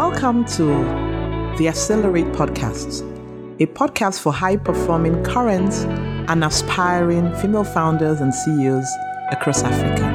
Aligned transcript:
Welcome 0.00 0.46
to 0.56 0.64
the 1.58 1.68
Accelerate 1.68 2.24
Podcast, 2.28 3.02
a 3.60 3.66
podcast 3.66 4.20
for 4.20 4.32
high 4.32 4.56
performing 4.56 5.22
current 5.22 5.74
and 6.30 6.42
aspiring 6.42 7.34
female 7.34 7.64
founders 7.64 8.22
and 8.22 8.34
CEOs 8.34 8.88
across 9.30 9.62
Africa, 9.62 10.06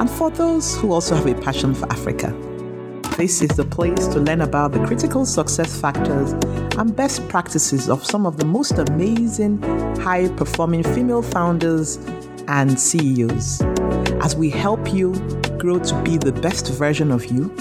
and 0.00 0.08
for 0.08 0.30
those 0.30 0.74
who 0.78 0.90
also 0.90 1.14
have 1.16 1.26
a 1.26 1.34
passion 1.34 1.74
for 1.74 1.84
Africa. 1.92 2.34
This 3.18 3.42
is 3.42 3.50
the 3.50 3.66
place 3.66 4.06
to 4.06 4.20
learn 4.20 4.40
about 4.40 4.72
the 4.72 4.82
critical 4.86 5.26
success 5.26 5.78
factors 5.78 6.32
and 6.78 6.96
best 6.96 7.28
practices 7.28 7.90
of 7.90 8.06
some 8.06 8.24
of 8.24 8.38
the 8.38 8.46
most 8.46 8.78
amazing 8.78 9.60
high 9.98 10.30
performing 10.30 10.82
female 10.82 11.20
founders 11.20 11.98
and 12.48 12.80
CEOs 12.80 13.60
as 14.22 14.34
we 14.34 14.48
help 14.48 14.94
you 14.94 15.12
grow 15.58 15.78
to 15.78 16.02
be 16.04 16.16
the 16.16 16.32
best 16.32 16.72
version 16.72 17.12
of 17.12 17.26
you, 17.26 17.54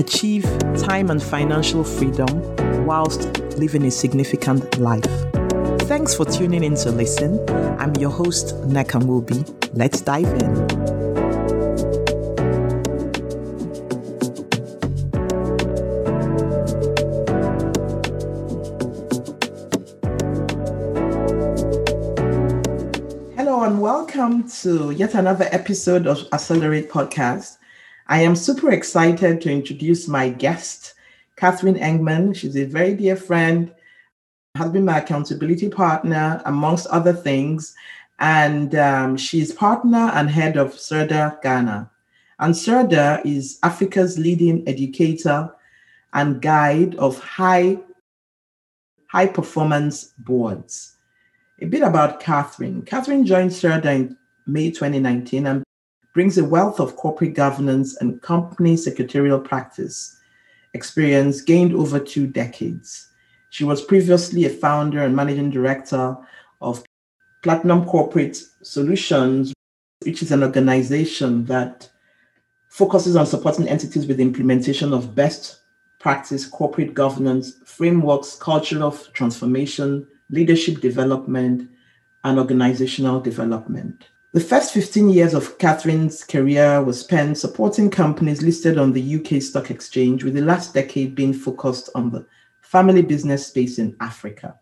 achieve 0.00 0.44
time 0.78 1.10
and 1.10 1.22
financial 1.22 1.84
freedom 1.84 2.26
whilst 2.86 3.38
living 3.58 3.84
a 3.84 3.90
significant 3.90 4.78
life. 4.78 5.04
Thanks 5.82 6.14
for 6.14 6.24
tuning 6.24 6.64
in 6.64 6.74
to 6.76 6.90
listen. 6.90 7.38
I'm 7.78 7.94
your 7.96 8.08
host, 8.08 8.54
Nneka 8.62 9.02
Nwuobi. 9.02 9.44
Let's 9.74 10.00
dive 10.00 10.24
in. 10.24 10.54
Hello 23.36 23.64
and 23.64 23.82
welcome 23.82 24.48
to 24.62 24.92
yet 24.92 25.14
another 25.14 25.46
episode 25.52 26.06
of 26.06 26.26
Accelerate 26.32 26.88
Podcast. 26.88 27.58
I 28.10 28.22
am 28.22 28.34
super 28.34 28.72
excited 28.72 29.40
to 29.40 29.52
introduce 29.52 30.08
my 30.08 30.30
guest, 30.30 30.94
Catherine 31.36 31.76
Engman. 31.76 32.34
She's 32.34 32.56
a 32.56 32.64
very 32.64 32.92
dear 32.94 33.14
friend, 33.14 33.72
has 34.56 34.72
been 34.72 34.84
my 34.84 34.98
accountability 34.98 35.68
partner, 35.68 36.42
amongst 36.44 36.88
other 36.88 37.12
things. 37.12 37.72
And 38.18 38.74
um, 38.74 39.16
she's 39.16 39.52
partner 39.52 40.10
and 40.12 40.28
head 40.28 40.56
of 40.56 40.72
CERDA 40.74 41.40
Ghana. 41.40 41.88
And 42.40 42.52
CERDA 42.52 43.24
is 43.24 43.60
Africa's 43.62 44.18
leading 44.18 44.68
educator 44.68 45.54
and 46.12 46.42
guide 46.42 46.96
of 46.96 47.16
high, 47.20 47.78
high 49.06 49.28
performance 49.28 50.14
boards. 50.18 50.96
A 51.60 51.66
bit 51.66 51.82
about 51.82 52.18
Catherine. 52.18 52.82
Catherine 52.82 53.24
joined 53.24 53.52
CERDA 53.52 53.94
in 53.94 54.16
May 54.48 54.72
2019 54.72 55.46
and 55.46 55.62
brings 56.12 56.38
a 56.38 56.44
wealth 56.44 56.80
of 56.80 56.96
corporate 56.96 57.34
governance 57.34 57.96
and 57.98 58.20
company 58.22 58.76
secretarial 58.76 59.38
practice 59.38 60.16
experience 60.74 61.40
gained 61.40 61.74
over 61.74 61.98
two 61.98 62.26
decades. 62.26 63.08
She 63.50 63.64
was 63.64 63.82
previously 63.82 64.44
a 64.44 64.50
founder 64.50 65.02
and 65.02 65.14
managing 65.14 65.50
director 65.50 66.16
of 66.60 66.84
Platinum 67.42 67.84
Corporate 67.84 68.40
Solutions, 68.62 69.52
which 70.04 70.22
is 70.22 70.30
an 70.30 70.42
organization 70.42 71.44
that 71.46 71.88
focuses 72.68 73.16
on 73.16 73.26
supporting 73.26 73.68
entities 73.68 74.06
with 74.06 74.18
the 74.18 74.22
implementation 74.22 74.92
of 74.92 75.14
best 75.14 75.60
practice 75.98 76.46
corporate 76.46 76.94
governance 76.94 77.54
frameworks, 77.64 78.36
cultural 78.36 78.92
transformation, 79.12 80.06
leadership 80.30 80.80
development, 80.80 81.68
and 82.24 82.38
organizational 82.38 83.20
development. 83.20 84.09
The 84.32 84.40
first 84.40 84.72
15 84.72 85.10
years 85.10 85.34
of 85.34 85.58
Catherine's 85.58 86.22
career 86.22 86.80
was 86.84 87.00
spent 87.00 87.36
supporting 87.36 87.90
companies 87.90 88.42
listed 88.42 88.78
on 88.78 88.92
the 88.92 89.16
UK 89.16 89.42
Stock 89.42 89.72
Exchange, 89.72 90.22
with 90.22 90.34
the 90.34 90.40
last 90.40 90.72
decade 90.72 91.16
being 91.16 91.32
focused 91.32 91.90
on 91.96 92.10
the 92.10 92.24
family 92.62 93.02
business 93.02 93.48
space 93.48 93.80
in 93.80 93.96
Africa. 93.98 94.56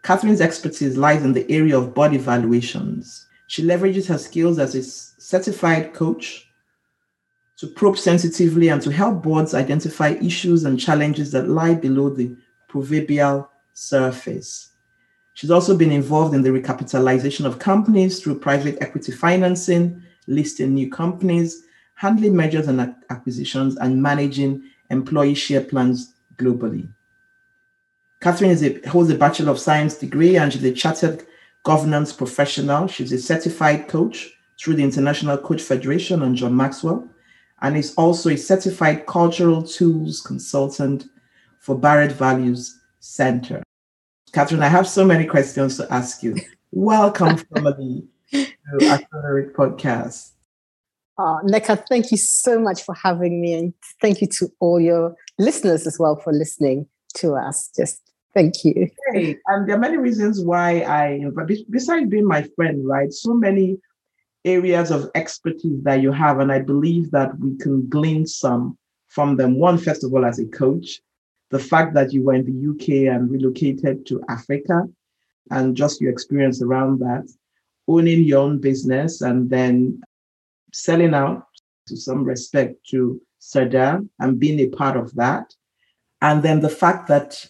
Catherine's 0.00 0.40
expertise 0.40 0.96
lies 0.96 1.22
in 1.22 1.34
the 1.34 1.50
area 1.52 1.76
of 1.76 1.92
board 1.92 2.14
evaluations. 2.14 3.26
She 3.48 3.62
leverages 3.62 4.06
her 4.06 4.16
skills 4.16 4.58
as 4.58 4.74
a 4.74 4.82
certified 4.82 5.92
coach 5.92 6.48
to 7.58 7.66
probe 7.66 7.98
sensitively 7.98 8.68
and 8.68 8.80
to 8.80 8.90
help 8.90 9.22
boards 9.22 9.52
identify 9.52 10.12
issues 10.22 10.64
and 10.64 10.80
challenges 10.80 11.30
that 11.32 11.50
lie 11.50 11.74
below 11.74 12.08
the 12.08 12.34
proverbial 12.68 13.50
surface. 13.74 14.70
She's 15.38 15.52
also 15.52 15.76
been 15.76 15.92
involved 15.92 16.34
in 16.34 16.42
the 16.42 16.48
recapitalization 16.48 17.44
of 17.44 17.60
companies 17.60 18.18
through 18.18 18.40
private 18.40 18.76
equity 18.80 19.12
financing, 19.12 20.02
listing 20.26 20.74
new 20.74 20.90
companies, 20.90 21.62
handling 21.94 22.34
mergers 22.34 22.66
and 22.66 22.96
acquisitions, 23.08 23.76
and 23.76 24.02
managing 24.02 24.64
employee 24.90 25.36
share 25.36 25.60
plans 25.60 26.14
globally. 26.38 26.88
Catherine 28.20 28.50
a, 28.50 28.88
holds 28.88 29.10
a 29.10 29.14
Bachelor 29.14 29.52
of 29.52 29.60
Science 29.60 29.94
degree 29.94 30.36
and 30.36 30.52
she's 30.52 30.64
a 30.64 30.72
chartered 30.72 31.24
governance 31.62 32.12
professional. 32.12 32.88
She's 32.88 33.12
a 33.12 33.18
certified 33.18 33.86
coach 33.86 34.32
through 34.58 34.74
the 34.74 34.82
International 34.82 35.38
Coach 35.38 35.62
Federation 35.62 36.22
and 36.22 36.34
John 36.34 36.56
Maxwell, 36.56 37.08
and 37.62 37.76
is 37.76 37.94
also 37.94 38.30
a 38.30 38.36
certified 38.36 39.06
cultural 39.06 39.62
tools 39.62 40.20
consultant 40.20 41.08
for 41.60 41.78
Barrett 41.78 42.10
Values 42.10 42.80
Center. 42.98 43.62
Catherine, 44.32 44.62
I 44.62 44.68
have 44.68 44.86
so 44.86 45.04
many 45.04 45.24
questions 45.24 45.76
to 45.78 45.92
ask 45.92 46.22
you. 46.22 46.36
Welcome, 46.70 47.36
family, 47.54 48.04
to 48.32 48.46
Accelerate 48.82 49.54
Podcast. 49.54 50.32
Uh, 51.18 51.40
Nneka, 51.44 51.84
thank 51.88 52.10
you 52.10 52.16
so 52.16 52.60
much 52.60 52.82
for 52.82 52.94
having 52.94 53.40
me, 53.40 53.54
and 53.54 53.74
thank 54.00 54.20
you 54.20 54.26
to 54.38 54.48
all 54.60 54.80
your 54.80 55.16
listeners 55.38 55.86
as 55.86 55.98
well 55.98 56.16
for 56.16 56.32
listening 56.32 56.86
to 57.14 57.34
us. 57.34 57.70
Just 57.74 58.00
thank 58.34 58.64
you. 58.64 58.88
Hey, 59.12 59.36
and 59.46 59.68
there 59.68 59.76
are 59.76 59.80
many 59.80 59.96
reasons 59.96 60.40
why 60.40 60.82
I, 60.82 61.24
but 61.34 61.48
besides 61.70 62.08
being 62.08 62.26
my 62.26 62.42
friend, 62.54 62.86
right? 62.86 63.12
So 63.12 63.34
many 63.34 63.78
areas 64.44 64.90
of 64.90 65.10
expertise 65.14 65.82
that 65.84 66.02
you 66.02 66.12
have, 66.12 66.38
and 66.38 66.52
I 66.52 66.60
believe 66.60 67.10
that 67.12 67.38
we 67.38 67.56
can 67.56 67.88
glean 67.88 68.26
some 68.26 68.76
from 69.08 69.36
them. 69.36 69.58
One, 69.58 69.78
first 69.78 70.04
of 70.04 70.12
all, 70.12 70.24
as 70.24 70.38
a 70.38 70.46
coach, 70.46 71.00
the 71.50 71.58
fact 71.58 71.94
that 71.94 72.12
you 72.12 72.22
were 72.22 72.34
in 72.34 72.44
the 72.44 72.70
UK 72.70 73.14
and 73.14 73.30
relocated 73.30 74.06
to 74.06 74.22
Africa 74.28 74.84
and 75.50 75.76
just 75.76 76.00
your 76.00 76.12
experience 76.12 76.62
around 76.62 76.98
that, 77.00 77.26
owning 77.86 78.24
your 78.24 78.40
own 78.40 78.58
business 78.58 79.22
and 79.22 79.48
then 79.48 80.00
selling 80.72 81.14
out 81.14 81.46
to 81.86 81.96
some 81.96 82.22
respect 82.22 82.76
to 82.90 83.20
CERDA 83.40 84.06
and 84.20 84.38
being 84.38 84.60
a 84.60 84.66
part 84.66 84.96
of 84.96 85.14
that. 85.14 85.54
And 86.20 86.42
then 86.42 86.60
the 86.60 86.68
fact 86.68 87.08
that 87.08 87.46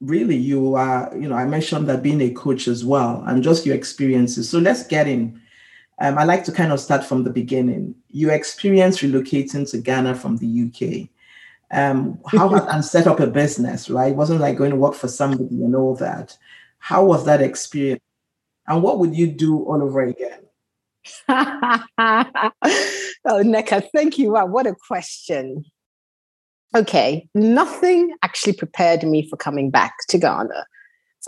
really 0.00 0.36
you 0.36 0.76
are, 0.76 1.10
you 1.14 1.28
know, 1.28 1.34
I 1.34 1.44
mentioned 1.44 1.88
that 1.88 2.02
being 2.02 2.20
a 2.20 2.30
coach 2.30 2.68
as 2.68 2.84
well 2.84 3.24
and 3.26 3.42
just 3.42 3.66
your 3.66 3.74
experiences. 3.74 4.48
So 4.48 4.58
let's 4.58 4.86
get 4.86 5.08
in. 5.08 5.40
Um, 6.00 6.16
I 6.16 6.24
like 6.24 6.44
to 6.44 6.52
kind 6.52 6.72
of 6.72 6.80
start 6.80 7.04
from 7.04 7.24
the 7.24 7.30
beginning. 7.30 7.94
You 8.08 8.30
experience 8.30 9.00
relocating 9.00 9.68
to 9.70 9.78
Ghana 9.78 10.14
from 10.14 10.36
the 10.36 10.46
UK 10.46 11.10
um, 11.70 12.18
how 12.26 12.52
and 12.52 12.84
set 12.84 13.06
up 13.06 13.20
a 13.20 13.26
business, 13.26 13.88
right? 13.88 14.12
It 14.12 14.16
wasn't 14.16 14.40
like 14.40 14.56
going 14.56 14.70
to 14.70 14.76
work 14.76 14.94
for 14.94 15.08
somebody 15.08 15.62
and 15.62 15.76
all 15.76 15.94
that. 15.96 16.36
How 16.78 17.04
was 17.04 17.24
that 17.26 17.40
experience? 17.40 18.02
And 18.66 18.82
what 18.82 18.98
would 18.98 19.14
you 19.14 19.28
do 19.28 19.58
all 19.64 19.82
over 19.82 20.00
again? 20.00 20.40
oh, 21.28 21.84
Nneka, 23.26 23.88
thank 23.94 24.18
you. 24.18 24.32
Wow, 24.32 24.46
what 24.46 24.66
a 24.66 24.74
question. 24.88 25.64
Okay, 26.74 27.28
nothing 27.34 28.14
actually 28.22 28.52
prepared 28.52 29.02
me 29.02 29.28
for 29.28 29.36
coming 29.36 29.70
back 29.70 29.92
to 30.08 30.18
Ghana. 30.18 30.66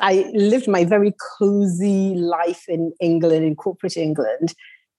I 0.00 0.30
lived 0.32 0.68
my 0.68 0.84
very 0.84 1.14
cozy 1.38 2.14
life 2.14 2.64
in 2.68 2.92
England, 3.00 3.44
in 3.44 3.56
corporate 3.56 3.96
England. 3.96 4.54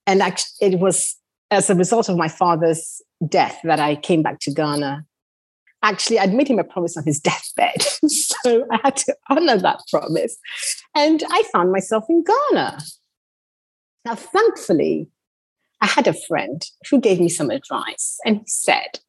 And 0.06 0.22
actually, 0.22 0.74
it 0.74 0.80
was 0.80 1.16
as 1.50 1.70
a 1.70 1.76
result 1.76 2.10
of 2.10 2.18
my 2.18 2.28
father's 2.28 3.02
death 3.28 3.60
that 3.64 3.80
I 3.80 3.96
came 3.96 4.22
back 4.22 4.40
to 4.42 4.52
Ghana 4.52 5.06
actually 5.84 6.18
I'd 6.18 6.34
made 6.34 6.48
him 6.48 6.60
a 6.60 6.64
promise 6.64 6.98
on 6.98 7.04
his 7.04 7.20
deathbed. 7.20 7.82
so 8.08 8.66
I 8.72 8.80
had 8.84 8.96
to 8.98 9.16
honor 9.30 9.58
that 9.58 9.82
promise. 9.92 10.38
And 10.96 11.22
I 11.30 11.44
found 11.52 11.72
myself 11.72 12.06
in 12.10 12.24
Ghana. 12.24 12.80
Now, 14.06 14.16
thankfully, 14.16 15.10
I 15.82 15.88
had 15.88 16.08
a 16.08 16.14
friend 16.14 16.66
who 16.90 17.00
gave 17.00 17.20
me 17.20 17.30
some 17.30 17.50
advice. 17.50 18.18
And 18.26 18.38
he 18.38 18.44
said, 18.48 19.00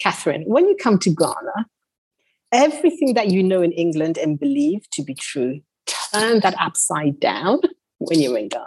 Catherine, 0.00 0.44
when 0.46 0.68
you 0.68 0.76
come 0.76 0.98
to 1.00 1.10
Ghana, 1.10 1.66
everything 2.52 3.14
that 3.14 3.28
you 3.28 3.42
know 3.42 3.62
in 3.62 3.72
England 3.72 4.18
and 4.18 4.38
believe 4.38 4.88
to 4.92 5.02
be 5.02 5.14
true, 5.14 5.60
turn 5.86 6.40
that 6.40 6.54
upside 6.58 7.20
down 7.20 7.60
when 7.98 8.20
you're 8.20 8.38
in 8.38 8.48
Ghana. 8.48 8.66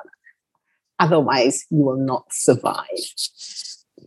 Otherwise, 1.00 1.66
you 1.70 1.84
will 1.84 1.98
not 1.98 2.26
survive. 2.32 2.88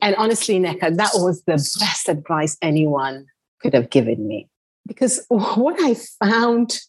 And 0.03 0.15
honestly, 0.17 0.59
Nneka, 0.59 0.97
that 0.97 1.11
was 1.15 1.43
the 1.47 1.55
best 1.81 2.09
advice 2.09 2.57
anyone 2.63 3.27
could 3.61 3.75
have 3.75 3.91
given 3.91 4.27
me. 4.27 4.49
Because 4.87 5.25
what 5.29 5.77
I 5.81 5.95
found 5.95 6.81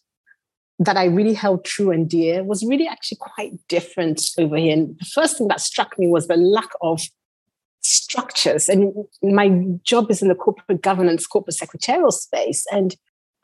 that 0.80 0.96
I 0.96 1.06
really 1.06 1.34
held 1.34 1.64
true 1.64 1.90
and 1.90 2.08
dear 2.08 2.44
was 2.44 2.64
really 2.64 2.86
actually 2.86 3.18
quite 3.20 3.54
different 3.68 4.22
over 4.38 4.56
here. 4.56 4.72
And 4.72 4.96
the 4.98 5.04
first 5.06 5.38
thing 5.38 5.48
that 5.48 5.60
struck 5.60 5.98
me 5.98 6.06
was 6.06 6.28
the 6.28 6.36
lack 6.36 6.70
of 6.80 7.00
structures. 7.82 8.68
And 8.68 8.94
my 9.22 9.50
job 9.82 10.10
is 10.10 10.22
in 10.22 10.28
the 10.28 10.34
corporate 10.34 10.82
governance, 10.82 11.26
corporate 11.26 11.56
secretarial 11.56 12.12
space. 12.12 12.64
And 12.70 12.94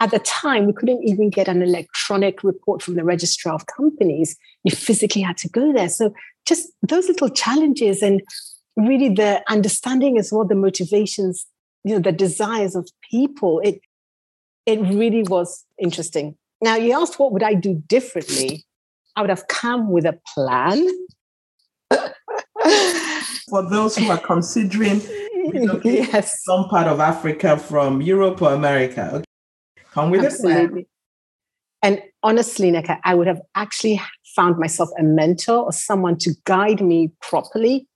at 0.00 0.10
the 0.10 0.20
time, 0.20 0.66
we 0.66 0.72
couldn't 0.72 1.02
even 1.02 1.30
get 1.30 1.48
an 1.48 1.62
electronic 1.62 2.44
report 2.44 2.82
from 2.82 2.94
the 2.94 3.04
registrar 3.04 3.54
of 3.54 3.66
companies. 3.66 4.36
You 4.62 4.74
physically 4.74 5.22
had 5.22 5.36
to 5.38 5.48
go 5.48 5.72
there. 5.72 5.88
So 5.88 6.14
just 6.46 6.68
those 6.82 7.08
little 7.08 7.30
challenges 7.30 8.02
and 8.02 8.22
really 8.76 9.08
the 9.08 9.42
understanding 9.48 10.18
as 10.18 10.32
well, 10.32 10.44
the 10.44 10.54
motivations, 10.54 11.46
you 11.84 11.94
know, 11.94 12.00
the 12.00 12.12
desires 12.12 12.74
of 12.74 12.88
people. 13.10 13.60
It 13.60 13.80
it 14.66 14.80
really 14.80 15.22
was 15.22 15.64
interesting. 15.78 16.36
Now 16.62 16.76
you 16.76 16.98
asked 16.98 17.18
what 17.18 17.32
would 17.32 17.42
I 17.42 17.54
do 17.54 17.82
differently? 17.86 18.64
I 19.16 19.20
would 19.20 19.30
have 19.30 19.46
come 19.48 19.90
with 19.90 20.04
a 20.06 20.18
plan. 20.34 20.86
For 23.48 23.68
those 23.68 23.96
who 23.96 24.10
are 24.10 24.18
considering 24.18 25.00
yes. 25.84 26.42
some 26.44 26.68
part 26.68 26.86
of 26.86 26.98
Africa 26.98 27.56
from 27.58 28.00
Europe 28.00 28.40
or 28.42 28.52
America, 28.52 29.10
okay. 29.16 29.24
come 29.92 30.10
with 30.10 30.24
Absolutely. 30.24 30.64
a 30.64 30.68
plan. 30.68 30.86
And 31.82 32.02
honestly, 32.22 32.72
Nneka, 32.72 32.98
I 33.04 33.14
would 33.14 33.26
have 33.26 33.42
actually 33.54 34.00
found 34.34 34.58
myself 34.58 34.88
a 34.98 35.02
mentor 35.02 35.58
or 35.66 35.72
someone 35.72 36.16
to 36.18 36.34
guide 36.44 36.80
me 36.80 37.12
properly 37.20 37.86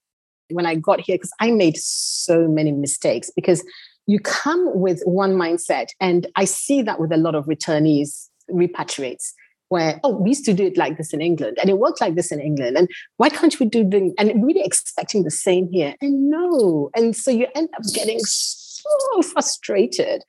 when 0.50 0.66
I 0.66 0.74
got 0.74 1.00
here 1.00 1.16
because 1.16 1.32
I 1.40 1.50
made 1.50 1.76
so 1.76 2.48
many 2.48 2.72
mistakes 2.72 3.30
because 3.34 3.64
you 4.06 4.18
come 4.18 4.70
with 4.74 5.02
one 5.04 5.34
mindset. 5.34 5.88
And 6.00 6.26
I 6.34 6.44
see 6.46 6.82
that 6.82 6.98
with 6.98 7.12
a 7.12 7.16
lot 7.16 7.34
of 7.34 7.44
returnees, 7.44 8.28
repatriates, 8.50 9.34
where, 9.68 10.00
oh, 10.02 10.16
we 10.16 10.30
used 10.30 10.46
to 10.46 10.54
do 10.54 10.64
it 10.64 10.78
like 10.78 10.96
this 10.96 11.12
in 11.12 11.20
England 11.20 11.58
and 11.60 11.68
it 11.68 11.78
worked 11.78 12.00
like 12.00 12.14
this 12.14 12.32
in 12.32 12.40
England. 12.40 12.78
And 12.78 12.88
why 13.18 13.28
can't 13.28 13.60
we 13.60 13.66
do 13.66 13.84
the, 13.88 14.14
and 14.18 14.42
really 14.42 14.62
expecting 14.62 15.24
the 15.24 15.30
same 15.30 15.68
here? 15.70 15.94
And 16.00 16.30
no. 16.30 16.90
And 16.96 17.14
so 17.14 17.30
you 17.30 17.46
end 17.54 17.68
up 17.76 17.82
getting 17.92 18.18
so 18.22 19.22
frustrated. 19.22 20.22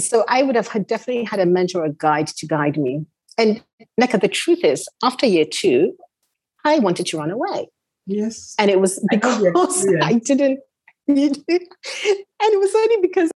So 0.00 0.24
I 0.28 0.42
would 0.42 0.56
have 0.56 0.66
had 0.66 0.88
definitely 0.88 1.22
had 1.22 1.38
a 1.38 1.46
mentor, 1.46 1.84
a 1.84 1.92
guide 1.92 2.26
to 2.26 2.46
guide 2.46 2.76
me. 2.76 3.06
And 3.38 3.62
Nneka, 4.00 4.20
the 4.20 4.28
truth 4.28 4.64
is, 4.64 4.88
after 5.04 5.24
year 5.24 5.44
two, 5.48 5.92
I 6.64 6.80
wanted 6.80 7.06
to 7.06 7.18
run 7.18 7.30
away. 7.30 7.68
Yes. 8.06 8.54
And 8.58 8.70
it 8.70 8.80
was 8.80 9.04
because 9.10 9.86
I, 9.92 10.00
I 10.02 10.12
didn't 10.14 10.60
and 11.08 11.18
it 11.18 12.58
was 12.58 12.74
only 12.74 12.96
because 13.02 13.30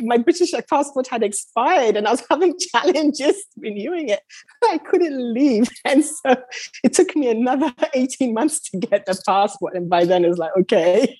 my 0.00 0.18
British 0.18 0.52
passport 0.68 1.06
had 1.06 1.22
expired 1.22 1.96
and 1.96 2.06
I 2.06 2.10
was 2.10 2.22
having 2.28 2.54
challenges 2.58 3.44
renewing 3.56 4.08
it. 4.08 4.20
I 4.64 4.78
couldn't 4.78 5.32
leave. 5.32 5.68
And 5.84 6.04
so 6.04 6.36
it 6.82 6.92
took 6.92 7.14
me 7.16 7.30
another 7.30 7.72
18 7.94 8.34
months 8.34 8.60
to 8.70 8.78
get 8.78 9.06
the 9.06 9.20
passport. 9.26 9.74
And 9.74 9.88
by 9.88 10.04
then 10.04 10.24
it 10.24 10.28
was 10.28 10.38
like, 10.38 10.52
okay. 10.60 11.18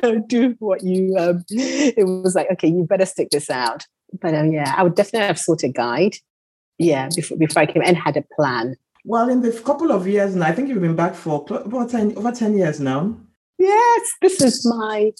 so 0.00 0.18
do 0.26 0.56
what 0.58 0.82
you 0.82 1.16
um, 1.16 1.44
it 1.50 2.06
was 2.06 2.34
like 2.34 2.50
okay 2.50 2.66
you 2.66 2.82
better 2.82 3.06
stick 3.06 3.28
this 3.30 3.48
out 3.48 3.86
but 4.20 4.34
um, 4.34 4.50
yeah 4.50 4.74
i 4.76 4.82
would 4.82 4.96
definitely 4.96 5.26
have 5.28 5.38
sought 5.38 5.62
a 5.62 5.68
guide 5.68 6.16
yeah 6.78 7.08
before 7.14 7.36
before 7.36 7.62
i 7.62 7.66
came 7.66 7.82
and 7.84 7.96
had 7.96 8.16
a 8.16 8.24
plan 8.34 8.74
well, 9.08 9.30
in 9.30 9.40
the 9.40 9.50
couple 9.64 9.90
of 9.90 10.06
years 10.06 10.36
now, 10.36 10.46
I 10.46 10.52
think 10.52 10.68
you've 10.68 10.82
been 10.82 10.94
back 10.94 11.14
for 11.14 11.42
about 11.48 11.88
10, 11.88 12.18
over 12.18 12.30
10 12.30 12.58
years 12.58 12.78
now. 12.78 13.16
Yes, 13.58 14.10
this 14.20 14.42
is 14.42 14.66
my, 14.66 15.12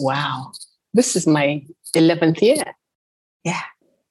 wow, 0.00 0.50
this 0.94 1.14
is 1.14 1.26
my 1.26 1.62
11th 1.94 2.40
year. 2.40 2.64
Yeah. 3.44 3.60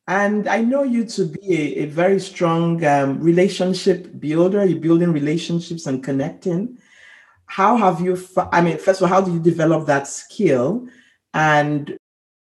And 0.07 0.47
I 0.47 0.61
know 0.61 0.83
you 0.83 1.03
to 1.05 1.25
be 1.25 1.39
a, 1.51 1.83
a 1.83 1.85
very 1.85 2.19
strong 2.19 2.85
um, 2.85 3.19
relationship 3.19 4.19
builder. 4.19 4.63
You're 4.65 4.79
building 4.79 5.11
relationships 5.11 5.87
and 5.87 6.03
connecting. 6.03 6.77
How 7.47 7.77
have 7.77 8.01
you, 8.01 8.23
I 8.51 8.61
mean, 8.61 8.77
first 8.77 9.01
of 9.01 9.11
all, 9.11 9.15
how 9.15 9.21
do 9.25 9.33
you 9.33 9.39
develop 9.39 9.87
that 9.87 10.07
skill? 10.07 10.87
And 11.33 11.97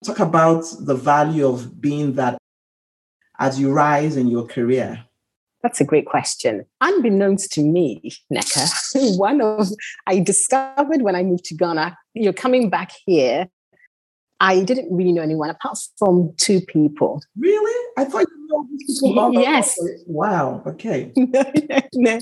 talk 0.05 0.19
about 0.19 0.65
the 0.81 0.97
value 0.97 1.47
of 1.47 1.81
being 1.81 2.15
that 2.15 2.37
as 3.39 3.61
you 3.61 3.73
rise 3.73 4.17
in 4.17 4.27
your 4.27 4.45
career. 4.45 5.05
That's 5.63 5.81
a 5.81 5.85
great 5.85 6.07
question. 6.07 6.65
Unbeknownst 6.81 7.53
to 7.53 7.63
me, 7.63 8.13
Nneka, 8.33 9.17
one 9.19 9.41
of 9.41 9.69
I 10.07 10.19
discovered 10.19 11.03
when 11.03 11.15
I 11.15 11.23
moved 11.23 11.45
to 11.47 11.55
Ghana, 11.55 11.97
you're 12.15 12.33
coming 12.33 12.69
back 12.69 12.93
here. 13.07 13.49
I 14.43 14.65
didn't 14.65 14.95
really 14.95 15.13
know 15.13 15.23
anyone 15.23 15.51
apart 15.51 15.79
from 15.99 16.35
two 16.37 16.61
people. 16.61 17.23
Really? 17.39 17.87
I 17.97 18.05
thought 18.05 18.27
you 18.29 18.47
know 18.49 18.67
these 18.77 19.01
people. 19.01 19.33
Yes. 19.33 19.79
Wow. 20.07 20.63
Okay. 20.67 21.13
no, 21.17 21.45
no, 21.71 21.81
no 21.95 22.21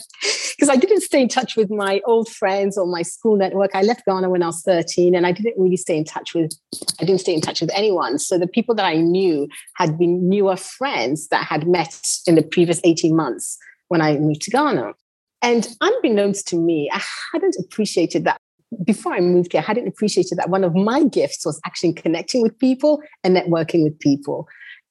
because 0.60 0.68
I 0.68 0.76
didn't 0.76 1.00
stay 1.00 1.22
in 1.22 1.28
touch 1.28 1.56
with 1.56 1.70
my 1.70 2.02
old 2.04 2.28
friends 2.28 2.76
or 2.76 2.86
my 2.86 3.00
school 3.00 3.38
network. 3.38 3.70
I 3.74 3.80
left 3.80 4.04
Ghana 4.04 4.28
when 4.28 4.42
I 4.42 4.46
was 4.46 4.60
13 4.60 5.14
and 5.14 5.26
I 5.26 5.32
didn't 5.32 5.54
really 5.56 5.78
stay 5.78 5.96
in 5.96 6.04
touch 6.04 6.34
with, 6.34 6.52
I 7.00 7.06
didn't 7.06 7.22
stay 7.22 7.32
in 7.32 7.40
touch 7.40 7.62
with 7.62 7.70
anyone. 7.74 8.18
So 8.18 8.36
the 8.36 8.46
people 8.46 8.74
that 8.74 8.84
I 8.84 8.96
knew 8.96 9.48
had 9.76 9.96
been 9.96 10.28
newer 10.28 10.56
friends 10.56 11.28
that 11.28 11.46
had 11.46 11.66
met 11.66 11.98
in 12.26 12.34
the 12.34 12.42
previous 12.42 12.78
18 12.84 13.16
months 13.16 13.56
when 13.88 14.02
I 14.02 14.18
moved 14.18 14.42
to 14.42 14.50
Ghana. 14.50 14.92
And 15.40 15.66
unbeknownst 15.80 16.46
to 16.48 16.56
me, 16.56 16.90
I 16.92 17.00
hadn't 17.32 17.56
appreciated 17.58 18.24
that 18.24 18.38
before 18.84 19.12
I 19.12 19.20
moved 19.20 19.52
here, 19.52 19.60
I 19.60 19.64
hadn't 19.64 19.88
appreciated 19.88 20.38
that 20.38 20.50
one 20.50 20.64
of 20.64 20.74
my 20.74 21.04
gifts 21.04 21.44
was 21.44 21.60
actually 21.64 21.92
connecting 21.94 22.42
with 22.42 22.58
people 22.58 23.02
and 23.24 23.36
networking 23.36 23.84
with 23.84 23.98
people. 23.98 24.46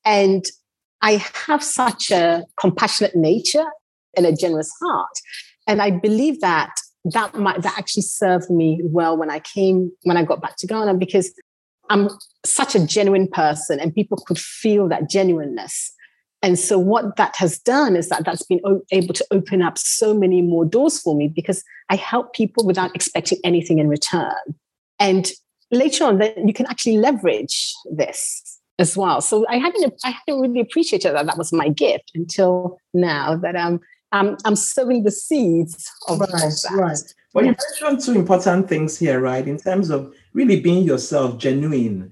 And 0.05 0.43
I 1.01 1.23
have 1.47 1.63
such 1.63 2.11
a 2.11 2.43
compassionate 2.59 3.15
nature 3.15 3.65
and 4.17 4.25
a 4.25 4.33
generous 4.33 4.71
heart 4.81 5.17
and 5.69 5.83
I 5.83 5.91
believe 5.91 6.41
that 6.41 6.71
that 7.05 7.35
might 7.35 7.61
that 7.61 7.77
actually 7.77 8.01
served 8.01 8.49
me 8.49 8.81
well 8.83 9.15
when 9.15 9.29
I 9.29 9.39
came 9.39 9.91
when 10.01 10.17
I 10.17 10.23
got 10.23 10.41
back 10.41 10.55
to 10.57 10.67
Ghana 10.67 10.95
because 10.95 11.31
I'm 11.91 12.09
such 12.43 12.73
a 12.75 12.85
genuine 12.85 13.27
person 13.27 13.79
and 13.79 13.93
people 13.93 14.17
could 14.25 14.39
feel 14.39 14.89
that 14.89 15.09
genuineness. 15.09 15.93
And 16.41 16.57
so 16.57 16.79
what 16.79 17.17
that 17.17 17.35
has 17.35 17.59
done 17.59 17.95
is 17.95 18.09
that 18.09 18.23
that's 18.23 18.43
been 18.43 18.61
able 18.91 19.13
to 19.13 19.25
open 19.31 19.61
up 19.61 19.77
so 19.77 20.13
many 20.13 20.41
more 20.41 20.63
doors 20.63 20.99
for 20.99 21.15
me 21.15 21.27
because 21.27 21.63
I 21.89 21.95
help 21.95 22.33
people 22.33 22.65
without 22.65 22.95
expecting 22.95 23.39
anything 23.43 23.79
in 23.79 23.89
return. 23.89 24.33
And 24.99 25.29
later 25.71 26.05
on, 26.05 26.17
then 26.17 26.47
you 26.47 26.53
can 26.53 26.65
actually 26.67 26.97
leverage 26.97 27.73
this 27.91 28.59
as 28.79 28.95
well. 28.95 29.19
So 29.19 29.45
I 29.49 29.57
hadn't 29.57 29.93
I 30.05 30.11
hadn't 30.11 30.41
really 30.41 30.61
appreciated 30.61 31.13
that 31.13 31.25
that 31.25 31.37
was 31.37 31.51
my 31.51 31.67
gift 31.67 32.11
until 32.15 32.79
now 32.93 33.35
that 33.35 33.57
I'm 33.57 33.81
I'm, 34.11 34.37
I'm 34.43 34.55
sowing 34.55 35.03
the 35.03 35.11
seeds 35.11 35.87
of, 36.07 36.19
right, 36.19 36.29
that. 36.31 36.71
Right. 36.71 36.97
Well, 37.33 37.45
you 37.45 37.55
mentioned 37.81 38.03
two 38.03 38.19
important 38.19 38.67
things 38.67 38.97
here, 38.97 39.19
right? 39.19 39.47
In 39.47 39.57
terms 39.57 39.91
of 39.91 40.11
really 40.33 40.59
being 40.59 40.83
yourself, 40.83 41.37
genuine, 41.37 42.11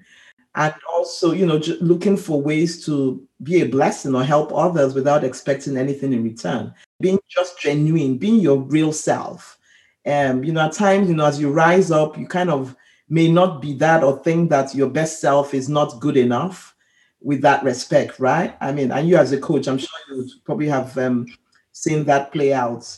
and 0.57 0.73
also, 0.91 1.33
you 1.33 1.45
know, 1.45 1.61
looking 1.81 2.17
for 2.17 2.41
ways 2.41 2.83
to 2.85 3.23
be 3.43 3.61
a 3.61 3.67
blessing 3.67 4.15
or 4.15 4.23
help 4.23 4.51
others 4.51 4.95
without 4.95 5.23
expecting 5.23 5.77
anything 5.77 6.13
in 6.13 6.23
return. 6.23 6.73
Being 6.99 7.19
just 7.29 7.61
genuine, 7.61 8.17
being 8.17 8.39
your 8.39 8.57
real 8.57 8.91
self. 8.91 9.59
Um, 10.07 10.43
you 10.43 10.51
know, 10.51 10.61
at 10.61 10.73
times, 10.73 11.09
you 11.09 11.15
know, 11.15 11.25
as 11.25 11.39
you 11.39 11.51
rise 11.51 11.91
up, 11.91 12.17
you 12.17 12.25
kind 12.25 12.49
of 12.49 12.75
may 13.07 13.31
not 13.31 13.61
be 13.61 13.73
that 13.75 14.03
or 14.03 14.17
think 14.23 14.49
that 14.49 14.73
your 14.73 14.89
best 14.89 15.21
self 15.21 15.53
is 15.53 15.69
not 15.69 15.99
good 15.99 16.17
enough 16.17 16.75
with 17.21 17.41
that 17.43 17.63
respect, 17.63 18.19
right? 18.19 18.57
I 18.59 18.71
mean, 18.71 18.91
and 18.91 19.07
you 19.07 19.17
as 19.17 19.31
a 19.31 19.39
coach, 19.39 19.67
I'm 19.67 19.77
sure 19.77 19.89
you 20.09 20.27
probably 20.43 20.69
have 20.69 20.97
um, 20.97 21.27
seeing 21.71 22.03
that 22.05 22.31
play 22.31 22.51
out. 22.51 22.97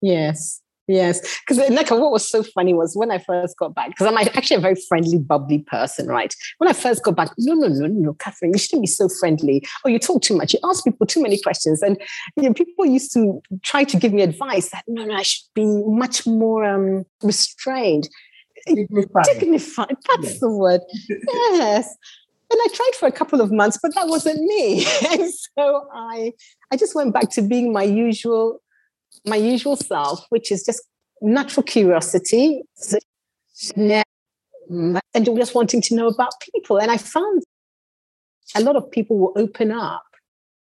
Yes. 0.00 0.62
Yes, 0.88 1.40
because 1.40 1.58
Nneka, 1.58 1.98
what 1.98 2.12
was 2.12 2.28
so 2.28 2.44
funny 2.44 2.72
was 2.72 2.96
when 2.96 3.10
I 3.10 3.18
first 3.18 3.56
got 3.58 3.74
back, 3.74 3.88
because 3.88 4.06
I'm 4.06 4.16
actually 4.16 4.56
a 4.56 4.60
very 4.60 4.76
friendly, 4.88 5.18
bubbly 5.18 5.58
person, 5.58 6.06
right? 6.06 6.32
When 6.58 6.68
I 6.68 6.74
first 6.74 7.02
got 7.02 7.16
back, 7.16 7.30
no, 7.38 7.54
no, 7.54 7.66
no, 7.66 7.86
no, 7.86 8.14
Catherine, 8.14 8.52
you 8.52 8.58
shouldn't 8.58 8.82
be 8.82 8.86
so 8.86 9.08
friendly. 9.08 9.66
Oh, 9.84 9.88
you 9.88 9.98
talk 9.98 10.22
too 10.22 10.36
much. 10.36 10.52
You 10.52 10.60
ask 10.64 10.84
people 10.84 11.06
too 11.06 11.20
many 11.20 11.40
questions, 11.40 11.82
and 11.82 12.00
you 12.36 12.44
know, 12.44 12.54
people 12.54 12.86
used 12.86 13.12
to 13.14 13.42
try 13.64 13.82
to 13.82 13.96
give 13.96 14.12
me 14.12 14.22
advice 14.22 14.70
that 14.70 14.84
no, 14.86 15.04
no, 15.04 15.14
I 15.14 15.22
should 15.22 15.46
be 15.54 15.64
much 15.64 16.24
more 16.24 16.64
um, 16.64 17.04
restrained, 17.20 18.08
dignified. 18.66 19.24
dignified. 19.24 19.96
That's 20.08 20.30
yes. 20.30 20.40
the 20.40 20.50
word. 20.50 20.80
yes. 21.28 21.96
And 22.48 22.60
I 22.62 22.68
tried 22.72 22.92
for 23.00 23.08
a 23.08 23.12
couple 23.12 23.40
of 23.40 23.50
months, 23.50 23.78
but 23.82 23.92
that 23.96 24.06
wasn't 24.06 24.40
me. 24.40 24.86
and 25.10 25.32
so 25.34 25.88
I 25.92 26.32
I 26.70 26.76
just 26.76 26.94
went 26.94 27.12
back 27.12 27.30
to 27.32 27.42
being 27.42 27.72
my 27.72 27.82
usual, 27.82 28.60
my 29.26 29.36
usual 29.36 29.76
self, 29.76 30.24
which 30.30 30.50
is 30.52 30.64
just 30.64 30.82
natural 31.20 31.64
curiosity 31.64 32.62
and 33.76 34.04
just 35.24 35.54
wanting 35.54 35.80
to 35.82 35.94
know 35.94 36.06
about 36.06 36.32
people. 36.54 36.78
And 36.78 36.90
I 36.90 36.96
found 36.96 37.42
a 38.54 38.60
lot 38.60 38.76
of 38.76 38.90
people 38.90 39.18
will 39.18 39.32
open 39.36 39.70
up 39.70 40.04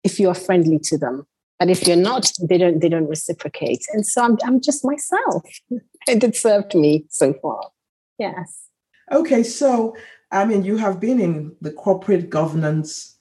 if 0.03 0.19
you 0.19 0.29
are 0.29 0.35
friendly 0.35 0.79
to 0.79 0.97
them. 0.97 1.25
And 1.59 1.71
if 1.71 1.87
you're 1.87 1.95
not, 1.95 2.31
they 2.49 2.57
don't 2.57 2.81
they 2.81 2.89
don't 2.89 3.07
reciprocate. 3.07 3.85
And 3.93 4.05
so 4.05 4.23
I'm 4.23 4.37
I'm 4.43 4.59
just 4.59 4.83
myself. 4.83 5.43
and 6.07 6.23
it 6.23 6.35
served 6.35 6.75
me 6.75 7.05
so 7.09 7.33
far. 7.41 7.69
Yes. 8.19 8.63
Okay, 9.11 9.43
so 9.43 9.95
I 10.31 10.45
mean, 10.45 10.63
you 10.65 10.77
have 10.77 10.99
been 10.99 11.19
in 11.19 11.55
the 11.61 11.71
corporate 11.71 12.29
governance 12.29 13.17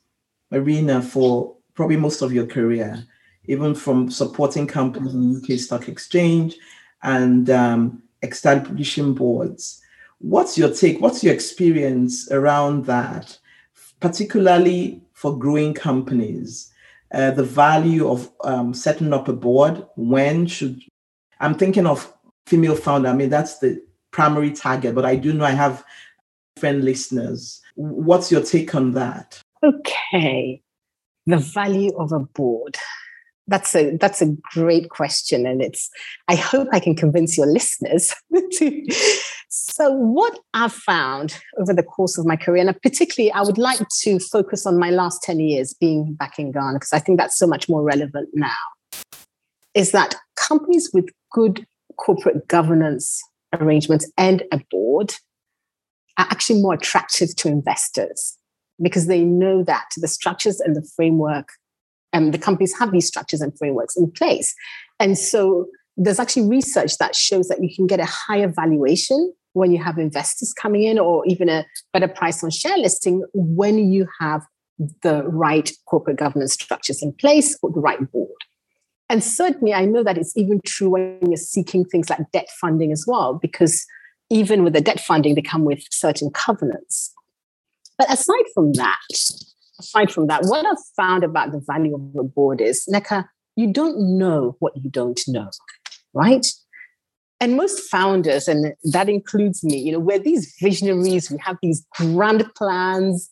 arena 0.51 1.03
for 1.03 1.55
probably 1.75 1.97
most 1.97 2.23
of 2.23 2.33
your 2.33 2.47
career, 2.47 3.05
even 3.47 3.75
from 3.75 4.11
supporting 4.11 4.67
companies 4.67 5.15
in 5.15 5.37
UK 5.37 5.59
Stock 5.59 5.89
Exchange 5.89 6.57
and 7.03 7.51
um, 7.51 8.03
publishing 8.21 9.15
boards. 9.15 9.81
What's 10.19 10.57
your 10.57 10.73
take? 10.73 11.01
What's 11.01 11.23
your 11.23 11.35
experience 11.35 12.31
around 12.31 12.87
that, 12.87 13.39
particularly 14.01 15.03
for 15.13 15.39
growing 15.39 15.75
companies? 15.75 16.73
Uh, 17.13 17.31
the 17.31 17.45
value 17.45 18.09
of 18.09 18.31
um, 18.43 18.73
setting 18.75 19.13
up 19.13 19.29
a 19.29 19.33
board. 19.33 19.87
When 19.97 20.47
should 20.47 20.81
I'm 21.41 21.55
thinking 21.55 21.87
of 21.87 22.13
female 22.47 22.77
founder. 22.77 23.09
I 23.09 23.13
mean, 23.13 23.31
that's 23.31 23.59
the 23.59 23.83
primary 24.11 24.53
target, 24.53 24.95
but 24.95 25.05
I 25.05 25.17
do 25.17 25.33
know 25.33 25.45
I 25.45 25.51
have 25.51 25.85
friend 26.57 26.85
listeners. 26.85 27.61
What's 27.75 28.31
your 28.31 28.43
take 28.43 28.75
on 28.75 28.93
that? 28.93 29.41
Okay. 29.63 30.63
The 31.27 31.39
value 31.39 31.97
of 31.97 32.13
a 32.13 32.21
board. 32.21 32.77
That's 33.47 33.75
a 33.75 33.97
that's 33.99 34.23
a 34.23 34.35
great 34.53 34.89
question. 34.89 35.47
And 35.47 35.63
it's 35.63 35.91
I 36.29 36.35
hope 36.35 36.69
I 36.73 36.81
can 36.81 36.97
convince 36.97 37.37
your 37.37 37.47
listeners 37.47 38.15
to 38.53 38.87
so 39.57 39.91
what 39.93 40.39
I've 40.53 40.73
found 40.73 41.39
over 41.61 41.73
the 41.73 41.83
course 41.83 42.19
of 42.19 42.27
my 42.27 42.35
career, 42.35 42.67
and 42.67 42.83
particularly 42.83 43.31
I 43.33 43.43
would 43.43 43.59
like 43.59 43.81
to 44.03 44.19
focus 44.19 44.67
on 44.67 44.81
my 44.81 44.91
last 44.91 45.23
10 45.23 45.39
years 45.39 45.75
being 45.75 46.15
back 46.15 46.41
in 46.41 46.51
Ghana, 46.51 46.75
because 46.75 46.93
I 46.93 46.99
think 46.99 47.19
that's 47.21 47.39
so 47.39 47.47
much 47.47 47.69
more 47.69 47.83
relevant 47.83 48.31
now, 48.35 48.57
is 49.75 49.93
that 49.93 50.17
companies 50.37 50.91
with 50.93 51.09
good 51.33 51.65
corporate 51.97 52.49
governance 52.49 53.23
arrangements 53.53 54.11
and 54.19 54.43
a 54.51 54.61
board 54.73 55.15
are 56.19 56.27
actually 56.31 56.61
more 56.61 56.75
attractive 56.75 57.35
to 57.37 57.49
investors 57.49 58.37
because 58.83 59.07
they 59.07 59.23
know 59.23 59.63
that 59.63 59.87
the 59.97 60.09
structures 60.09 60.59
and 60.59 60.75
the 60.75 60.89
framework 60.97 61.49
and 62.15 62.33
the 62.33 62.39
companies 62.39 62.73
have 62.79 62.93
these 62.93 63.07
structures 63.07 63.43
and 63.43 63.57
frameworks 63.59 63.97
in 63.97 64.11
place. 64.13 64.55
And 64.99 65.19
so 65.19 65.67
there's 65.97 66.19
actually 66.19 66.49
research 66.49 66.97
that 66.99 67.15
shows 67.15 67.49
that 67.49 67.63
you 67.63 67.69
can 67.75 67.87
get 67.87 68.01
a 68.01 68.07
higher 68.07 68.49
valuation 68.49 69.35
when 69.53 69.71
you 69.71 69.83
have 69.83 69.99
investors 69.99 70.53
coming 70.53 70.85
in 70.85 70.99
or 70.99 71.25
even 71.27 71.49
a 71.49 71.67
better 71.93 72.09
price 72.09 72.43
on 72.43 72.51
share 72.51 72.79
listing 72.79 73.25
when 73.35 73.79
you 73.79 74.07
have 74.21 74.43
the 75.03 75.23
right 75.25 75.71
corporate 75.87 76.17
governance 76.17 76.55
structures 76.55 77.03
in 77.03 77.13
place 77.13 77.57
or 77.63 77.71
the 77.71 77.81
right 77.81 78.11
board. 78.11 78.31
And 79.09 79.23
certainly, 79.23 79.75
I 79.75 79.85
know 79.85 80.03
that 80.03 80.19
it's 80.19 80.37
even 80.37 80.61
true 80.65 80.91
when 80.91 81.19
you're 81.23 81.37
seeking 81.37 81.85
things 81.85 82.09
like 82.09 82.21
debt 82.33 82.49
funding 82.61 82.91
as 82.91 83.05
well, 83.07 83.39
because 83.41 83.85
even 84.31 84.65
with 84.65 84.73
the 84.73 84.81
debt 84.81 85.01
funding, 85.01 85.35
they 85.35 85.43
come 85.43 85.65
with 85.65 85.83
certain 85.91 86.31
covenants. 86.31 87.13
But 87.99 88.11
aside 88.11 88.45
from 88.55 88.73
that, 88.73 88.99
aside 89.85 90.11
from 90.11 90.27
that, 90.27 90.43
what 90.45 90.67
I've 90.67 90.85
found 90.97 91.25
about 91.25 91.53
the 91.53 91.63
value 91.67 91.95
of 91.95 92.17
a 92.17 92.25
board 92.25 92.61
is, 92.61 92.87
Nneka, 92.93 93.27
you 93.57 93.73
don't 93.73 94.19
know 94.19 94.57
what 94.59 94.77
you 94.77 94.91
don't 94.91 95.21
know, 95.29 95.51
right? 96.13 96.47
And 97.41 97.57
most 97.57 97.91
founders, 97.91 98.49
and 98.49 98.75
that 98.85 99.09
includes 99.09 99.63
me, 99.63 99.77
you 99.77 99.93
know, 99.93 99.99
we're 99.99 100.19
these 100.19 100.55
visionaries, 100.61 101.31
we 101.31 101.39
have 101.39 101.59
these 101.63 101.85
grand 101.95 102.45
plans, 102.55 103.31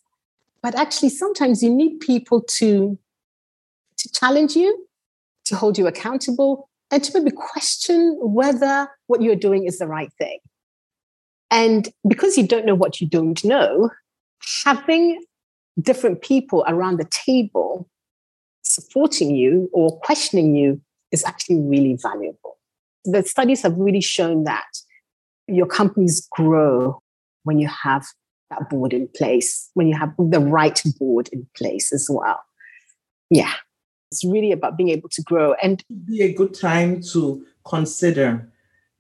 but 0.62 0.74
actually 0.74 1.08
sometimes 1.08 1.62
you 1.62 1.70
need 1.70 1.98
people 2.00 2.42
to, 2.58 2.98
to 3.96 4.12
challenge 4.12 4.54
you, 4.54 4.86
to 5.46 5.56
hold 5.56 5.78
you 5.78 5.86
accountable, 5.86 6.68
and 6.90 7.02
to 7.02 7.18
maybe 7.18 7.34
question 7.34 8.18
whether 8.20 8.88
what 9.06 9.22
you're 9.22 9.34
doing 9.34 9.66
is 9.66 9.78
the 9.78 9.86
right 9.86 10.12
thing. 10.18 10.38
And 11.50 11.88
because 12.06 12.36
you 12.36 12.46
don't 12.46 12.66
know 12.66 12.74
what 12.74 13.00
you 13.00 13.08
don't 13.08 13.42
know, 13.44 13.90
having 14.64 15.22
different 15.80 16.22
people 16.22 16.64
around 16.68 16.98
the 16.98 17.08
table 17.10 17.88
supporting 18.62 19.34
you 19.34 19.68
or 19.72 19.98
questioning 20.00 20.54
you 20.54 20.80
is 21.10 21.24
actually 21.24 21.60
really 21.60 21.98
valuable. 22.00 22.58
The 23.04 23.22
studies 23.22 23.62
have 23.62 23.76
really 23.76 24.00
shown 24.00 24.44
that 24.44 24.66
your 25.48 25.66
companies 25.66 26.26
grow 26.30 27.00
when 27.44 27.58
you 27.58 27.68
have 27.68 28.06
that 28.50 28.68
board 28.70 28.92
in 28.92 29.08
place, 29.16 29.70
when 29.74 29.88
you 29.88 29.96
have 29.96 30.14
the 30.18 30.40
right 30.40 30.80
board 30.98 31.28
in 31.32 31.46
place 31.56 31.92
as 31.92 32.08
well. 32.10 32.40
Yeah. 33.30 33.52
It's 34.10 34.24
really 34.24 34.52
about 34.52 34.76
being 34.76 34.90
able 34.90 35.08
to 35.08 35.22
grow 35.22 35.54
and 35.62 35.82
be 36.06 36.22
a 36.22 36.32
good 36.32 36.54
time 36.54 37.00
to 37.12 37.44
consider 37.64 38.46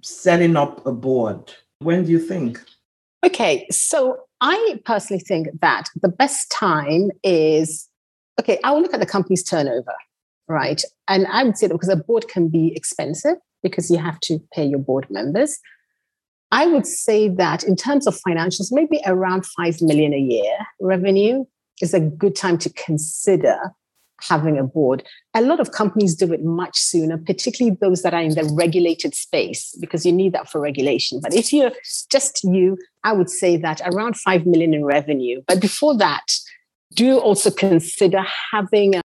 setting 0.02 0.56
up 0.56 0.84
a 0.86 0.92
board. 0.92 1.52
When 1.80 2.04
do 2.04 2.10
you 2.10 2.18
think? 2.18 2.60
Okay, 3.24 3.66
so 3.70 4.18
I 4.40 4.80
personally 4.84 5.22
think 5.22 5.48
that 5.60 5.84
the 6.00 6.08
best 6.08 6.50
time 6.50 7.10
is 7.22 7.88
okay, 8.40 8.58
I 8.64 8.72
will 8.72 8.82
look 8.82 8.94
at 8.94 9.00
the 9.00 9.06
company's 9.06 9.44
turnover, 9.44 9.94
right? 10.48 10.82
And 11.06 11.26
I 11.28 11.44
would 11.44 11.56
say 11.56 11.68
that 11.68 11.74
because 11.74 11.88
a 11.88 11.96
board 11.96 12.26
can 12.28 12.48
be 12.48 12.72
expensive 12.74 13.36
because 13.62 13.90
you 13.90 13.98
have 13.98 14.18
to 14.20 14.40
pay 14.52 14.64
your 14.64 14.80
board 14.80 15.06
members. 15.10 15.58
I 16.50 16.66
would 16.66 16.86
say 16.86 17.28
that 17.28 17.62
in 17.62 17.76
terms 17.76 18.06
of 18.06 18.18
financials, 18.26 18.68
maybe 18.72 19.00
around 19.06 19.46
5 19.46 19.80
million 19.82 20.12
a 20.12 20.18
year 20.18 20.56
revenue 20.80 21.44
is 21.80 21.94
a 21.94 22.00
good 22.00 22.34
time 22.34 22.58
to 22.58 22.70
consider 22.70 23.56
having 24.28 24.58
a 24.58 24.64
board. 24.64 25.02
A 25.34 25.42
lot 25.42 25.60
of 25.60 25.72
companies 25.72 26.14
do 26.14 26.32
it 26.32 26.44
much 26.44 26.78
sooner, 26.78 27.18
particularly 27.18 27.76
those 27.80 28.02
that 28.02 28.14
are 28.14 28.20
in 28.20 28.34
the 28.34 28.44
regulated 28.54 29.14
space, 29.14 29.76
because 29.80 30.06
you 30.06 30.12
need 30.12 30.32
that 30.32 30.50
for 30.50 30.60
regulation. 30.60 31.20
But 31.22 31.34
if 31.34 31.52
you're 31.52 31.72
just 32.10 32.42
you, 32.44 32.78
I 33.04 33.12
would 33.12 33.30
say 33.30 33.56
that 33.58 33.80
around 33.84 34.16
5 34.16 34.46
million 34.46 34.74
in 34.74 34.84
revenue. 34.84 35.42
But 35.46 35.60
before 35.60 35.96
that, 35.98 36.24
do 36.94 37.18
also 37.18 37.50
consider 37.50 38.22
having 38.52 38.96
a 38.96 39.02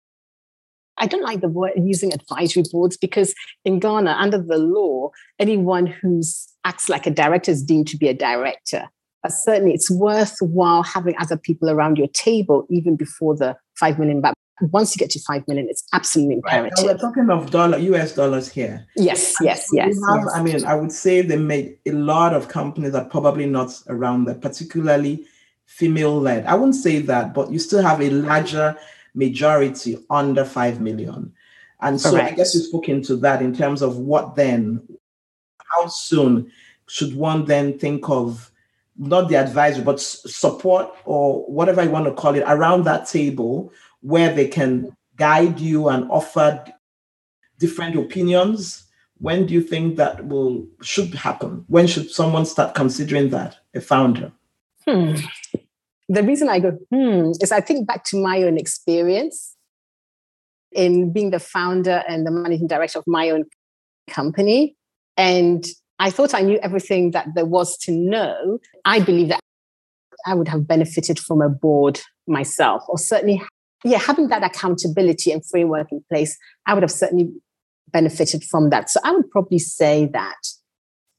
I 1.00 1.06
don't 1.06 1.22
like 1.22 1.40
the 1.40 1.48
word 1.48 1.72
using 1.76 2.12
advisory 2.12 2.62
boards 2.70 2.98
because 2.98 3.34
in 3.64 3.80
Ghana, 3.80 4.16
under 4.18 4.36
the 4.36 4.58
law, 4.58 5.10
anyone 5.38 5.86
who 5.86 6.20
acts 6.64 6.90
like 6.90 7.06
a 7.06 7.10
director 7.10 7.50
is 7.50 7.62
deemed 7.62 7.88
to 7.88 7.96
be 7.96 8.08
a 8.08 8.14
director. 8.14 8.86
But 9.22 9.32
certainly, 9.32 9.72
it's 9.72 9.90
worthwhile 9.90 10.82
having 10.82 11.14
other 11.18 11.36
people 11.38 11.70
around 11.70 11.98
your 11.98 12.08
table 12.08 12.66
even 12.70 12.96
before 12.96 13.34
the 13.34 13.56
five 13.78 13.98
million. 13.98 14.22
Once 14.60 14.94
you 14.94 14.98
get 14.98 15.10
to 15.10 15.20
five 15.20 15.46
million, 15.48 15.66
it's 15.68 15.84
absolutely 15.92 16.34
imperative. 16.34 16.72
Right. 16.78 16.94
we're 16.94 16.98
talking 16.98 17.30
of 17.30 17.50
dollar, 17.50 17.78
US 17.78 18.14
dollars 18.14 18.48
here. 18.48 18.86
Yes, 18.96 19.34
yes, 19.40 19.68
yes, 19.72 19.98
have, 20.08 20.20
yes. 20.24 20.32
I 20.34 20.42
mean, 20.42 20.64
I 20.64 20.74
would 20.74 20.92
say 20.92 21.22
they 21.22 21.36
made 21.36 21.78
a 21.86 21.92
lot 21.92 22.34
of 22.34 22.48
companies 22.48 22.94
are 22.94 23.04
probably 23.04 23.46
not 23.46 23.70
around 23.88 24.24
that, 24.24 24.40
particularly 24.40 25.26
female 25.66 26.20
led. 26.20 26.46
I 26.46 26.54
wouldn't 26.54 26.74
say 26.74 26.98
that, 27.00 27.32
but 27.32 27.50
you 27.50 27.58
still 27.58 27.82
have 27.82 28.00
a 28.00 28.10
larger 28.10 28.76
majority 29.14 29.98
under 30.10 30.44
5 30.44 30.80
million. 30.80 31.32
And 31.80 32.00
so 32.00 32.10
Correct. 32.10 32.32
I 32.32 32.36
guess 32.36 32.54
you 32.54 32.60
spoke 32.60 32.88
into 32.88 33.16
that 33.16 33.40
in 33.40 33.54
terms 33.54 33.80
of 33.80 33.96
what 33.96 34.36
then, 34.36 34.86
how 35.58 35.86
soon 35.86 36.50
should 36.86 37.14
one 37.14 37.44
then 37.44 37.78
think 37.78 38.08
of 38.08 38.50
not 38.98 39.28
the 39.28 39.36
advisory, 39.36 39.82
but 39.82 40.00
support 40.00 40.92
or 41.04 41.44
whatever 41.46 41.82
you 41.82 41.90
want 41.90 42.04
to 42.04 42.12
call 42.12 42.34
it 42.34 42.44
around 42.46 42.84
that 42.84 43.06
table 43.06 43.72
where 44.00 44.32
they 44.34 44.48
can 44.48 44.96
guide 45.16 45.60
you 45.60 45.88
and 45.88 46.10
offer 46.10 46.64
different 47.58 47.96
opinions. 47.96 48.86
When 49.18 49.46
do 49.46 49.52
you 49.52 49.62
think 49.62 49.96
that 49.96 50.26
will 50.26 50.66
should 50.82 51.14
happen? 51.14 51.64
When 51.68 51.86
should 51.86 52.10
someone 52.10 52.46
start 52.46 52.74
considering 52.74 53.28
that 53.30 53.58
a 53.74 53.80
founder? 53.80 54.32
Hmm. 54.86 55.14
the 56.08 56.22
reason 56.22 56.48
i 56.48 56.58
go 56.58 56.70
hmm 56.90 57.30
is 57.40 57.52
i 57.52 57.60
think 57.60 57.86
back 57.86 58.02
to 58.04 58.16
my 58.20 58.42
own 58.42 58.56
experience 58.56 59.54
in 60.72 61.12
being 61.12 61.30
the 61.30 61.38
founder 61.38 62.02
and 62.08 62.26
the 62.26 62.30
managing 62.30 62.66
director 62.66 62.98
of 62.98 63.04
my 63.06 63.28
own 63.30 63.44
company. 64.08 64.74
And 65.16 65.64
i 65.98 66.10
thought 66.10 66.34
i 66.34 66.40
knew 66.40 66.58
everything 66.62 67.10
that 67.10 67.28
there 67.34 67.44
was 67.44 67.76
to 67.84 67.92
know. 67.92 68.58
I 68.84 69.00
believe 69.00 69.28
that 69.28 69.40
i 70.26 70.34
would 70.34 70.48
have 70.48 70.66
benefited 70.66 71.18
from 71.18 71.42
a 71.42 71.48
board 71.48 72.00
myself 72.26 72.82
or 72.88 72.98
certainly 72.98 73.42
yeah, 73.84 73.98
having 73.98 74.28
that 74.28 74.42
accountability 74.42 75.32
and 75.32 75.44
framework 75.44 75.90
in 75.90 76.04
place, 76.08 76.36
I 76.66 76.74
would 76.74 76.82
have 76.82 76.90
certainly 76.90 77.30
benefited 77.92 78.44
from 78.44 78.70
that. 78.70 78.90
So 78.90 79.00
I 79.04 79.12
would 79.12 79.30
probably 79.30 79.58
say 79.58 80.08
that 80.12 80.36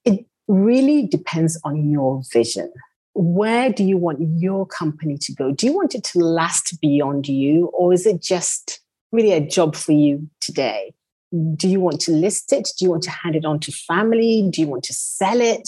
it 0.06 0.26
really 0.48 1.08
depends 1.08 1.60
on 1.64 1.90
your 1.90 2.22
vision. 2.32 2.72
Where 3.14 3.72
do 3.72 3.84
you 3.84 3.98
want 3.98 4.20
your 4.22 4.66
company 4.66 5.18
to 5.22 5.34
go? 5.34 5.52
Do 5.52 5.66
you 5.66 5.74
want 5.74 5.96
it 5.96 6.04
to 6.06 6.20
last 6.20 6.80
beyond 6.82 7.28
you, 7.28 7.68
or 7.68 7.94
is 7.94 8.06
it 8.06 8.22
just 8.22 8.80
really 9.12 9.34
a 9.34 9.46
job 9.46 9.76
for 9.76 9.92
you 9.92 10.30
today? 10.40 10.94
Do 11.56 11.68
you 11.68 11.80
want 11.80 12.00
to 12.02 12.12
list 12.12 12.54
it? 12.54 12.70
Do 12.78 12.86
you 12.86 12.92
want 12.92 13.04
to 13.04 13.12
hand 13.12 13.36
it 13.36 13.46
on 13.46 13.60
to 13.62 13.72
family? 13.72 14.48
Do 14.52 14.62
you 14.62 14.68
want 14.68 14.84
to 14.84 14.94
sell 14.94 15.42
it? 15.42 15.68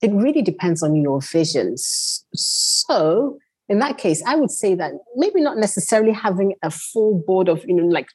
It 0.00 0.10
really 0.12 0.42
depends 0.42 0.82
on 0.82 0.96
your 0.96 1.20
visions. 1.20 2.24
So 2.34 3.38
in 3.68 3.78
that 3.78 3.98
case, 3.98 4.22
I 4.26 4.36
would 4.36 4.50
say 4.50 4.74
that 4.74 4.92
maybe 5.16 5.40
not 5.40 5.56
necessarily 5.56 6.12
having 6.12 6.54
a 6.62 6.70
full 6.70 7.22
board 7.26 7.48
of, 7.48 7.64
you 7.66 7.74
know, 7.74 7.86
like 7.86 8.08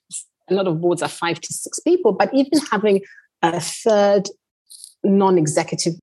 a 0.50 0.54
lot 0.54 0.68
of 0.68 0.82
boards 0.82 1.02
are 1.02 1.10
five 1.10 1.40
to 1.42 1.54
six 1.54 1.80
people, 1.80 2.12
but 2.12 2.30
even 2.34 2.60
having 2.72 3.02
a 3.42 3.60
third 3.60 4.30
non 5.04 5.38
executive, 5.38 5.94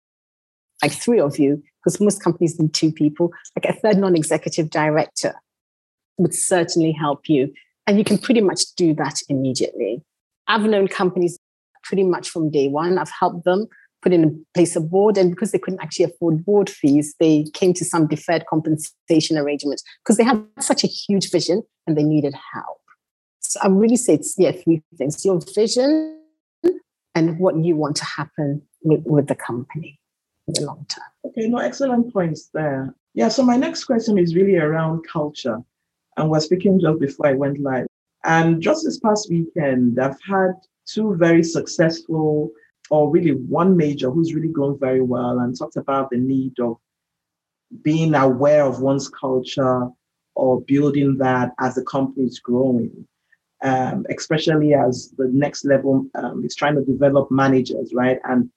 like 0.83 0.93
three 0.93 1.21
of 1.21 1.39
you, 1.39 1.63
because 1.81 2.01
most 2.01 2.23
companies 2.23 2.59
need 2.59 2.73
two 2.73 2.93
people, 2.93 3.31
like 3.57 3.73
a 3.73 3.79
third 3.81 3.99
non 3.99 4.17
executive 4.17 4.71
director 4.71 5.35
would 6.19 6.35
certainly 6.35 6.93
help 6.93 7.29
you. 7.29 7.53
And 7.87 7.99
you 7.99 8.05
can 8.05 8.19
pretty 8.19 8.41
much 8.41 8.75
do 8.77 8.95
that 8.95 9.21
immediately. 9.29 10.03
I've 10.47 10.63
known 10.63 10.89
companies 10.89 11.39
pretty 11.83 12.05
much 12.05 12.31
from 12.31 12.51
day 12.51 12.69
one. 12.69 12.99
I've 12.99 13.11
helped 13.11 13.45
them 13.45 13.67
put 14.05 14.13
in 14.13 14.45
place 14.55 14.77
a 14.77 14.81
board. 14.81 15.17
And 15.17 15.31
because 15.31 15.51
they 15.51 15.59
couldn't 15.59 15.81
actually 15.81 16.05
afford 16.05 16.45
board 16.45 16.71
fees, 16.71 17.15
they 17.19 17.47
came 17.55 17.73
to 17.75 17.85
some 17.85 18.07
deferred 18.07 18.45
compensation 18.47 19.37
arrangements 19.37 19.83
because 20.05 20.19
they 20.19 20.25
had 20.25 20.45
such 20.61 20.85
a 20.85 20.87
huge 20.87 21.31
vision 21.33 21.63
and 21.87 21.97
they 21.97 22.05
needed 22.05 22.35
help. 22.53 22.79
So 23.41 23.59
I 23.63 23.69
really 23.69 23.97
say 23.97 24.15
it's 24.15 24.35
yeah, 24.39 24.53
three 24.53 24.83
things. 24.97 25.25
Your 25.25 25.41
vision 25.55 26.21
and 27.15 27.39
what 27.39 27.57
you 27.57 27.77
want 27.77 27.97
to 27.97 28.05
happen 28.05 28.63
with, 28.83 29.03
with 29.05 29.27
the 29.29 29.35
company 29.35 29.99
in 30.47 30.55
the 30.55 30.67
long 30.67 30.87
term. 30.89 31.05
Okay, 31.27 31.49
no, 31.49 31.59
excellent 31.59 32.13
points 32.13 32.51
there. 32.53 32.95
Yeah, 33.15 33.29
so 33.29 33.43
my 33.43 33.57
next 33.57 33.85
question 33.85 34.19
is 34.19 34.35
really 34.35 34.57
around 34.57 35.07
culture. 35.11 35.59
And 36.17 36.31
we're 36.31 36.41
speaking 36.41 36.81
just 36.81 37.01
before 37.01 37.29
I 37.29 37.33
went 37.33 37.61
live. 37.61 37.87
And 38.25 38.61
just 38.61 38.85
this 38.85 38.99
past 38.99 39.29
weekend, 39.31 39.99
I've 40.01 40.19
had 40.29 40.53
two 40.87 41.17
very 41.17 41.43
successful, 41.43 42.51
or 42.91 43.11
really 43.11 43.33
one 43.33 43.76
major 43.76 44.11
who's 44.11 44.35
really 44.35 44.49
grown 44.49 44.79
very 44.79 45.00
well 45.00 45.38
and 45.38 45.57
talked 45.59 45.76
about 45.76 46.11
the 46.11 46.17
need 46.17 46.59
of 46.61 46.76
being 47.83 48.14
aware 48.14 48.64
of 48.64 48.81
one's 48.81 49.09
culture 49.09 49.88
or 50.35 50.61
building 50.62 51.17
that 51.19 51.53
as 51.61 51.75
the 51.75 51.85
company 51.85 52.26
is 52.26 52.38
growing, 52.38 53.07
um, 53.62 54.05
especially 54.17 54.75
as 54.75 55.14
the 55.17 55.29
next 55.33 55.64
level 55.64 56.07
um, 56.14 56.45
is 56.45 56.55
trying 56.55 56.75
to 56.75 56.85
develop 56.85 57.31
managers, 57.31 57.93
right? 57.95 58.19
And 58.25 58.50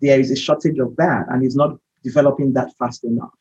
there 0.00 0.18
is 0.18 0.30
a 0.30 0.36
shortage 0.36 0.78
of 0.78 0.96
that, 0.96 1.26
and 1.28 1.44
it's 1.44 1.56
not 1.56 1.78
developing 2.02 2.52
that 2.54 2.76
fast 2.78 3.04
enough. 3.04 3.34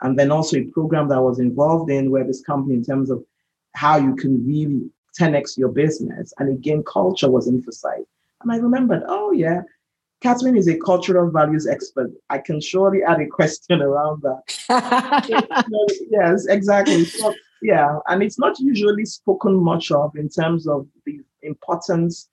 And 0.00 0.18
then 0.18 0.30
also 0.30 0.58
a 0.58 0.64
program 0.64 1.08
that 1.08 1.18
I 1.18 1.20
was 1.20 1.38
involved 1.38 1.90
in 1.90 2.10
where 2.10 2.24
this 2.24 2.42
company, 2.42 2.74
in 2.74 2.84
terms 2.84 3.10
of 3.10 3.24
how 3.74 3.96
you 3.96 4.14
can 4.16 4.46
really 4.46 4.90
10x 5.18 5.56
your 5.56 5.68
business. 5.68 6.32
And 6.38 6.50
again, 6.50 6.82
culture 6.82 7.30
was 7.30 7.48
emphasized. 7.48 8.06
And 8.42 8.52
I 8.52 8.56
remembered, 8.56 9.02
oh, 9.06 9.32
yeah, 9.32 9.62
Catherine 10.24 10.56
is 10.56 10.68
a 10.68 10.78
cultural 10.78 11.30
values 11.30 11.66
expert. 11.66 12.10
I 12.30 12.38
can 12.38 12.58
surely 12.58 13.02
add 13.02 13.20
a 13.20 13.26
question 13.26 13.82
around 13.82 14.22
that. 14.22 15.28
yes, 16.10 16.46
exactly. 16.46 17.04
So, 17.04 17.34
yeah, 17.60 17.98
and 18.08 18.22
it's 18.22 18.38
not 18.38 18.58
usually 18.58 19.04
spoken 19.04 19.54
much 19.54 19.90
of 19.90 20.16
in 20.16 20.30
terms 20.30 20.66
of 20.66 20.86
the 21.04 21.20
importance 21.42 22.30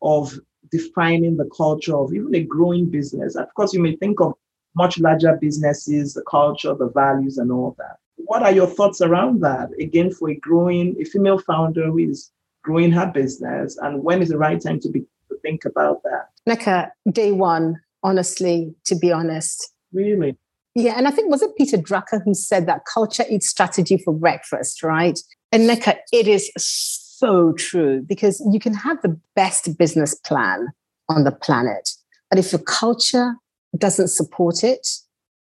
of 0.00 0.38
defining 0.70 1.36
the 1.36 1.50
culture 1.56 1.96
of 1.96 2.14
even 2.14 2.36
a 2.36 2.44
growing 2.44 2.88
business. 2.88 3.34
Of 3.34 3.52
course, 3.54 3.74
you 3.74 3.82
may 3.82 3.96
think 3.96 4.20
of 4.20 4.34
much 4.76 5.00
larger 5.00 5.36
businesses, 5.40 6.14
the 6.14 6.22
culture, 6.30 6.72
the 6.76 6.90
values, 6.90 7.38
and 7.38 7.50
all 7.50 7.74
that. 7.78 7.96
What 8.14 8.44
are 8.44 8.52
your 8.52 8.68
thoughts 8.68 9.00
around 9.00 9.40
that? 9.40 9.70
Again, 9.80 10.12
for 10.12 10.30
a 10.30 10.36
growing, 10.36 10.94
a 11.00 11.04
female 11.04 11.38
founder 11.38 11.86
who 11.86 11.98
is 11.98 12.30
growing 12.62 12.92
her 12.92 13.10
business, 13.12 13.76
and 13.78 14.04
when 14.04 14.22
is 14.22 14.28
the 14.28 14.38
right 14.38 14.60
time 14.60 14.78
to 14.78 14.88
be 14.88 15.04
think 15.44 15.64
about 15.64 16.02
that? 16.02 16.30
Nneka, 16.48 16.90
day 17.10 17.32
one, 17.32 17.80
honestly, 18.02 18.74
to 18.86 18.96
be 18.96 19.12
honest. 19.12 19.70
Really? 19.92 20.36
Yeah, 20.74 20.94
and 20.96 21.06
I 21.06 21.12
think 21.12 21.30
was 21.30 21.42
it 21.42 21.56
Peter 21.56 21.76
Drucker 21.76 22.20
who 22.24 22.34
said 22.34 22.66
that 22.66 22.82
culture 22.92 23.24
eats 23.30 23.48
strategy 23.48 23.96
for 23.96 24.12
breakfast, 24.12 24.82
right? 24.82 25.18
And 25.52 25.68
Nneka, 25.68 25.96
it 26.12 26.26
is 26.26 26.50
so 26.56 27.52
true 27.52 28.02
because 28.02 28.42
you 28.50 28.58
can 28.58 28.74
have 28.74 29.00
the 29.02 29.18
best 29.36 29.78
business 29.78 30.14
plan 30.14 30.68
on 31.08 31.22
the 31.22 31.30
planet, 31.30 31.90
but 32.30 32.38
if 32.38 32.50
your 32.50 32.62
culture 32.62 33.36
doesn't 33.78 34.08
support 34.08 34.64
it, 34.64 34.86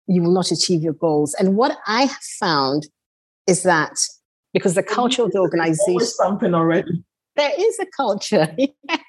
you 0.08 0.22
will 0.22 0.32
not 0.32 0.52
achieve 0.52 0.84
your 0.84 0.94
goals. 0.94 1.34
And 1.40 1.56
what 1.56 1.78
I 1.88 2.04
have 2.04 2.24
found 2.40 2.88
is 3.48 3.64
that 3.64 3.98
because 4.54 4.76
the 4.76 4.84
culture 4.84 5.24
of 5.24 5.32
the 5.32 5.40
organization 5.40 6.00
something 6.02 6.54
already. 6.54 7.04
There 7.36 7.52
is 7.58 7.80
a 7.80 7.86
culture. 7.98 8.56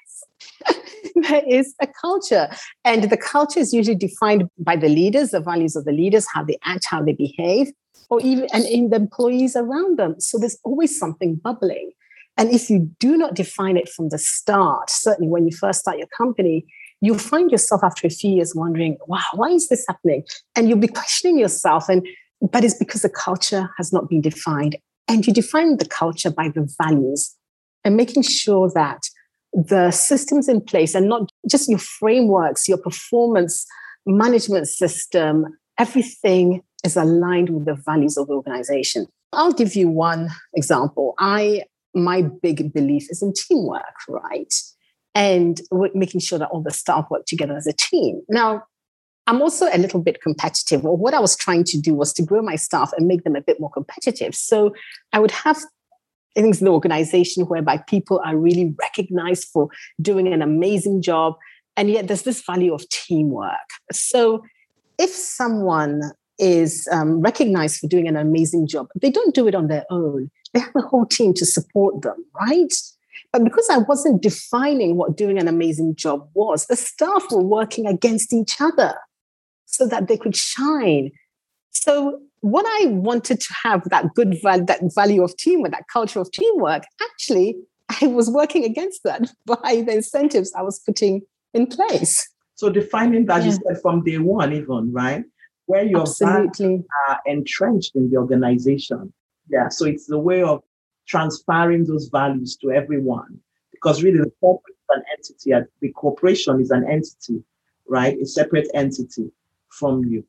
there 1.23 1.43
is 1.47 1.73
a 1.81 1.87
culture. 1.87 2.49
And 2.83 3.09
the 3.09 3.17
culture 3.17 3.59
is 3.59 3.73
usually 3.73 3.95
defined 3.95 4.49
by 4.59 4.75
the 4.75 4.89
leaders, 4.89 5.31
the 5.31 5.39
values 5.39 5.75
of 5.75 5.85
the 5.85 5.91
leaders, 5.91 6.27
how 6.33 6.43
they 6.43 6.57
act, 6.63 6.85
how 6.89 7.03
they 7.03 7.13
behave, 7.13 7.71
or 8.09 8.21
even 8.21 8.47
and 8.53 8.65
in 8.65 8.89
the 8.89 8.95
employees 8.95 9.55
around 9.55 9.99
them. 9.99 10.19
So 10.19 10.37
there's 10.37 10.57
always 10.63 10.97
something 10.97 11.35
bubbling. 11.35 11.91
And 12.37 12.51
if 12.51 12.69
you 12.69 12.91
do 12.99 13.17
not 13.17 13.33
define 13.33 13.77
it 13.77 13.89
from 13.89 14.09
the 14.09 14.19
start, 14.19 14.89
certainly 14.89 15.29
when 15.29 15.47
you 15.47 15.55
first 15.55 15.79
start 15.79 15.97
your 15.97 16.07
company, 16.15 16.65
you'll 17.01 17.17
find 17.17 17.51
yourself 17.51 17.83
after 17.83 18.05
a 18.05 18.11
few 18.11 18.31
years 18.31 18.53
wondering, 18.55 18.97
wow, 19.07 19.23
why 19.33 19.49
is 19.49 19.69
this 19.69 19.85
happening? 19.87 20.23
And 20.55 20.69
you'll 20.69 20.77
be 20.77 20.87
questioning 20.87 21.39
yourself. 21.39 21.89
And 21.89 22.07
but 22.39 22.63
it's 22.63 22.75
because 22.75 23.01
the 23.01 23.09
culture 23.09 23.69
has 23.77 23.91
not 23.91 24.09
been 24.09 24.21
defined. 24.21 24.77
And 25.07 25.25
you 25.25 25.33
define 25.33 25.77
the 25.77 25.85
culture 25.85 26.29
by 26.29 26.49
the 26.49 26.71
values 26.83 27.35
and 27.83 27.95
making 27.95 28.23
sure 28.23 28.69
that 28.75 29.09
the 29.53 29.91
systems 29.91 30.47
in 30.47 30.61
place 30.61 30.95
and 30.95 31.07
not 31.07 31.29
just 31.49 31.69
your 31.69 31.79
frameworks, 31.79 32.67
your 32.67 32.77
performance 32.77 33.65
management 34.05 34.67
system, 34.67 35.45
everything 35.77 36.61
is 36.83 36.95
aligned 36.95 37.49
with 37.49 37.65
the 37.65 37.75
values 37.85 38.17
of 38.17 38.27
the 38.27 38.33
organization. 38.33 39.07
I'll 39.33 39.53
give 39.53 39.75
you 39.75 39.89
one 39.89 40.29
example. 40.53 41.15
I 41.19 41.63
my 41.93 42.21
big 42.21 42.73
belief 42.73 43.07
is 43.09 43.23
in 43.23 43.33
teamwork, 43.33 43.95
right? 44.07 44.53
and 45.17 45.61
making 45.95 46.19
sure 46.19 46.37
that 46.37 46.49
all 46.49 46.61
the 46.61 46.69
staff 46.69 47.07
work 47.09 47.25
together 47.25 47.57
as 47.57 47.65
a 47.65 47.73
team. 47.73 48.21
Now, 48.29 48.63
I'm 49.25 49.41
also 49.41 49.65
a 49.73 49.77
little 49.79 49.99
bit 49.99 50.21
competitive. 50.21 50.83
Well, 50.83 50.95
what 50.95 51.15
I 51.15 51.19
was 51.19 51.35
trying 51.35 51.63
to 51.65 51.81
do 51.81 51.95
was 51.95 52.13
to 52.13 52.21
grow 52.21 52.43
my 52.43 52.55
staff 52.55 52.91
and 52.95 53.07
make 53.07 53.23
them 53.23 53.35
a 53.35 53.41
bit 53.41 53.59
more 53.59 53.71
competitive. 53.71 54.35
So 54.35 54.75
I 55.13 55.19
would 55.19 55.31
have 55.31 55.57
things 56.41 56.59
in 56.61 56.65
the 56.65 56.71
organization 56.71 57.43
whereby 57.45 57.77
people 57.87 58.21
are 58.23 58.37
really 58.37 58.73
recognized 58.79 59.47
for 59.51 59.69
doing 60.01 60.31
an 60.31 60.41
amazing 60.41 61.01
job. 61.01 61.35
And 61.75 61.89
yet 61.89 62.07
there's 62.07 62.23
this 62.23 62.41
value 62.41 62.73
of 62.73 62.87
teamwork. 62.89 63.69
So 63.91 64.43
if 64.99 65.09
someone 65.09 66.01
is 66.39 66.87
um, 66.91 67.21
recognized 67.21 67.79
for 67.79 67.87
doing 67.87 68.07
an 68.07 68.15
amazing 68.15 68.67
job, 68.67 68.87
they 69.01 69.09
don't 69.09 69.33
do 69.33 69.47
it 69.47 69.55
on 69.55 69.67
their 69.67 69.85
own. 69.89 70.29
They 70.53 70.59
have 70.59 70.75
a 70.75 70.81
whole 70.81 71.05
team 71.05 71.33
to 71.35 71.45
support 71.45 72.01
them, 72.03 72.23
right? 72.39 72.73
But 73.33 73.43
because 73.43 73.67
I 73.69 73.77
wasn't 73.77 74.21
defining 74.21 74.95
what 74.95 75.17
doing 75.17 75.39
an 75.39 75.47
amazing 75.47 75.95
job 75.95 76.29
was, 76.33 76.67
the 76.67 76.75
staff 76.75 77.25
were 77.31 77.43
working 77.43 77.85
against 77.87 78.31
each 78.31 78.61
other 78.61 78.95
so 79.65 79.87
that 79.87 80.07
they 80.07 80.17
could 80.17 80.35
shine. 80.35 81.11
So 81.71 82.21
what 82.41 82.65
I 82.65 82.87
wanted 82.87 83.39
to 83.41 83.53
have 83.63 83.83
that 83.89 84.13
good 84.13 84.37
value, 84.41 84.65
that 84.65 84.81
value 84.95 85.23
of 85.23 85.35
teamwork, 85.37 85.71
that 85.71 85.85
culture 85.91 86.19
of 86.19 86.31
teamwork, 86.31 86.83
actually, 87.01 87.55
I 88.01 88.07
was 88.07 88.29
working 88.29 88.63
against 88.63 89.03
that 89.03 89.31
by 89.45 89.83
the 89.85 89.95
incentives 89.95 90.53
I 90.53 90.61
was 90.61 90.79
putting 90.79 91.21
in 91.53 91.67
place. 91.67 92.27
So 92.55 92.69
defining 92.69 93.25
that 93.27 93.41
yeah. 93.41 93.45
you 93.45 93.51
said 93.51 93.81
from 93.81 94.03
day 94.03 94.17
one, 94.17 94.53
even 94.53 94.91
right, 94.91 95.23
where 95.67 95.83
your 95.83 96.05
values 96.19 96.83
are 97.07 97.19
entrenched 97.25 97.95
in 97.95 98.09
the 98.09 98.17
organization. 98.17 99.13
Yeah. 99.49 99.69
So 99.69 99.85
it's 99.85 100.07
the 100.07 100.17
way 100.17 100.41
of 100.41 100.63
transferring 101.07 101.85
those 101.85 102.09
values 102.09 102.57
to 102.57 102.71
everyone. 102.71 103.39
Because 103.71 104.01
really, 104.01 104.17
the 104.17 104.31
corporate 104.41 104.75
is 104.75 104.97
an 104.97 105.03
entity, 105.11 105.67
the 105.81 105.89
corporation 105.89 106.59
is 106.59 106.71
an 106.71 106.83
entity, 106.89 107.43
right? 107.87 108.17
A 108.19 108.25
separate 108.25 108.67
entity 108.73 109.31
from 109.69 110.03
you. 110.05 110.25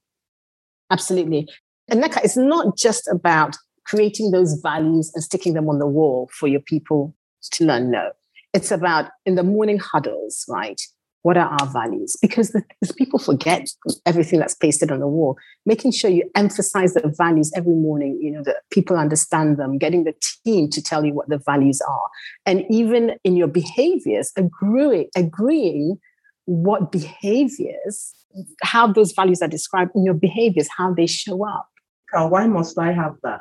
Absolutely. 0.90 1.48
And 1.88 2.02
Nneka, 2.02 2.24
it's 2.24 2.36
not 2.36 2.76
just 2.76 3.08
about 3.08 3.56
creating 3.84 4.30
those 4.30 4.60
values 4.62 5.10
and 5.14 5.24
sticking 5.24 5.54
them 5.54 5.68
on 5.68 5.78
the 5.78 5.86
wall 5.86 6.28
for 6.32 6.46
your 6.46 6.60
people 6.60 7.14
to 7.52 7.64
learn. 7.64 7.90
No, 7.90 8.10
it's 8.52 8.70
about 8.70 9.10
in 9.24 9.34
the 9.34 9.42
morning 9.42 9.78
huddles, 9.78 10.44
right? 10.48 10.80
what 11.22 11.36
are 11.36 11.48
our 11.60 11.66
values? 11.66 12.16
Because 12.22 12.50
the, 12.50 12.62
the 12.80 12.94
people 12.94 13.18
forget 13.18 13.68
everything 14.06 14.38
that's 14.38 14.54
pasted 14.54 14.90
on 14.90 15.00
the 15.00 15.08
wall. 15.08 15.36
Making 15.66 15.92
sure 15.92 16.10
you 16.10 16.30
emphasize 16.34 16.94
the 16.94 17.12
values 17.16 17.52
every 17.54 17.74
morning, 17.74 18.18
you 18.20 18.30
know, 18.30 18.42
that 18.44 18.62
people 18.70 18.96
understand 18.96 19.58
them, 19.58 19.78
getting 19.78 20.04
the 20.04 20.14
team 20.44 20.70
to 20.70 20.82
tell 20.82 21.04
you 21.04 21.12
what 21.12 21.28
the 21.28 21.38
values 21.38 21.80
are. 21.86 22.08
And 22.46 22.64
even 22.70 23.16
in 23.24 23.36
your 23.36 23.48
behaviors, 23.48 24.32
agreeing, 24.36 25.08
agreeing 25.16 25.98
what 26.44 26.92
behaviors, 26.92 28.14
how 28.62 28.90
those 28.90 29.12
values 29.12 29.42
are 29.42 29.48
described 29.48 29.90
in 29.94 30.04
your 30.04 30.14
behaviors, 30.14 30.68
how 30.76 30.94
they 30.94 31.06
show 31.06 31.46
up. 31.46 31.68
Why 32.12 32.46
must 32.46 32.78
I 32.78 32.92
have 32.92 33.16
that? 33.22 33.40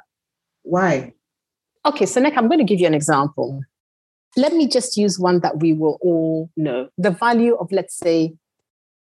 Why? 0.63 1.13
Okay, 1.85 2.05
so 2.05 2.19
Nick, 2.19 2.37
I'm 2.37 2.47
going 2.47 2.59
to 2.59 2.65
give 2.65 2.79
you 2.79 2.87
an 2.87 2.93
example 2.93 3.61
let 4.37 4.53
me 4.53 4.67
just 4.67 4.95
use 4.95 5.19
one 5.19 5.39
that 5.39 5.59
we 5.59 5.73
will 5.73 5.97
all 6.01 6.49
know 6.55 6.89
the 6.97 7.11
value 7.11 7.55
of, 7.55 7.71
let's 7.71 7.97
say, 7.97 8.35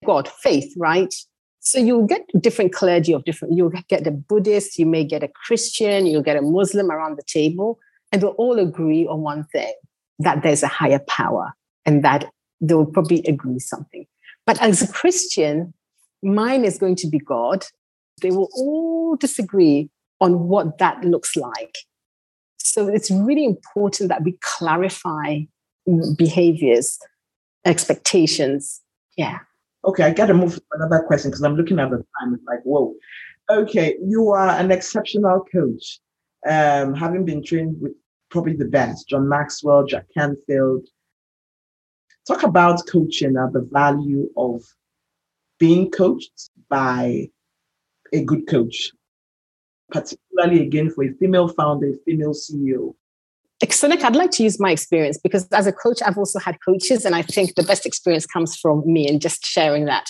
God, 0.06 0.28
faith, 0.28 0.74
right? 0.76 1.13
So 1.60 1.78
you'll 1.78 2.08
get 2.08 2.22
different 2.39 2.74
clergy 2.74 3.13
of 3.13 3.24
different, 3.26 3.56
you'll 3.56 3.72
get 3.88 4.08
a 4.08 4.12
Buddhist, 4.12 4.80
you 4.80 4.86
may 4.86 5.04
get 5.04 5.24
a 5.24 5.30
Christian, 5.45 6.08
you'll 6.08 6.24
get 6.24 6.38
a 6.38 6.41
Muslim 6.41 6.89
around 6.89 7.17
the 7.17 7.24
table, 7.24 7.80
and 8.12 8.22
they'll 8.22 8.30
all 8.32 8.58
agree 8.58 9.06
on 9.06 9.22
one 9.22 9.45
thing 9.52 9.74
that 10.19 10.41
there's 10.41 10.63
a 10.63 10.67
higher 10.67 11.00
power 11.08 11.54
and 11.86 12.04
that 12.04 12.26
they'll 12.60 12.86
probably 12.86 13.24
agree 13.28 13.60
something. 13.60 14.06
But 14.45 14.60
as 14.62 14.82
a 14.82 14.91
Christian, 14.91 15.74
mine 16.24 16.65
is 16.65 16.78
going 16.78 16.95
to 16.95 17.08
be 17.08 17.19
God. 17.19 17.65
They 18.19 18.32
will 18.32 18.49
all 18.53 19.15
disagree 19.15 19.89
on 20.21 20.47
what 20.47 20.77
that 20.79 21.03
looks 21.03 21.36
like. 21.36 21.77
So 22.58 22.88
it's 22.88 23.10
really 23.10 23.45
important 23.45 24.10
that 24.10 24.23
we 24.23 24.38
clarify 24.41 25.41
behaviors, 26.17 26.99
expectations. 27.65 28.82
Yeah. 29.17 29.39
Okay, 29.86 30.03
I 30.03 30.13
got 30.13 30.27
to 30.27 30.34
move 30.34 30.55
to 30.55 30.62
another 30.73 31.03
question 31.08 31.32
because 31.32 31.41
I'm 31.41 31.55
looking 31.55 31.79
at 31.79 31.89
the 31.89 31.97
time. 31.97 32.34
It's 32.34 32.43
like, 32.45 32.62
whoa. 32.63 32.95
Okay, 33.49 33.95
you 34.05 34.29
are 34.29 34.49
an 34.49 34.71
exceptional 34.71 35.43
coach, 35.51 35.99
um, 36.47 36.93
having 36.93 37.25
been 37.25 37.43
trained 37.43 37.77
with 37.82 37.93
probably 38.29 38.55
the 38.55 38.65
best, 38.65 39.10
John 39.10 39.27
Maxwell, 39.27 39.86
Jack 39.86 40.05
Canfield. 40.15 40.88
Talk 42.27 42.43
about 42.43 42.86
coaching 42.88 43.36
and 43.38 43.53
the 43.53 43.67
value 43.71 44.29
of 44.38 44.63
being 45.58 45.89
coached 45.89 46.51
by 46.69 47.29
a 48.13 48.24
good 48.24 48.48
coach, 48.48 48.91
particularly 49.91 50.65
again 50.65 50.89
for 50.89 51.04
a 51.04 51.13
female 51.13 51.48
founder, 51.48 51.93
female 52.06 52.34
CEO. 52.34 52.95
Excellent. 53.62 54.04
I'd 54.06 54.15
like 54.15 54.32
to 54.32 54.43
use 54.43 54.60
my 54.60 54.72
experience 54.72 55.17
because 55.17 55.48
as 55.50 55.67
a 55.67 55.74
coach, 55.74 56.00
I've 56.06 56.17
also 56.17 56.39
had 56.39 56.58
coaches, 56.63 57.06
and 57.06 57.13
I 57.15 57.22
think 57.22 57.56
the 57.56 57.63
best 57.63 57.86
experience 57.86 58.26
comes 58.26 58.56
from 58.56 58.84
me 58.86 59.08
and 59.08 59.22
just 59.22 59.45
sharing 59.45 59.86
that. 59.86 60.10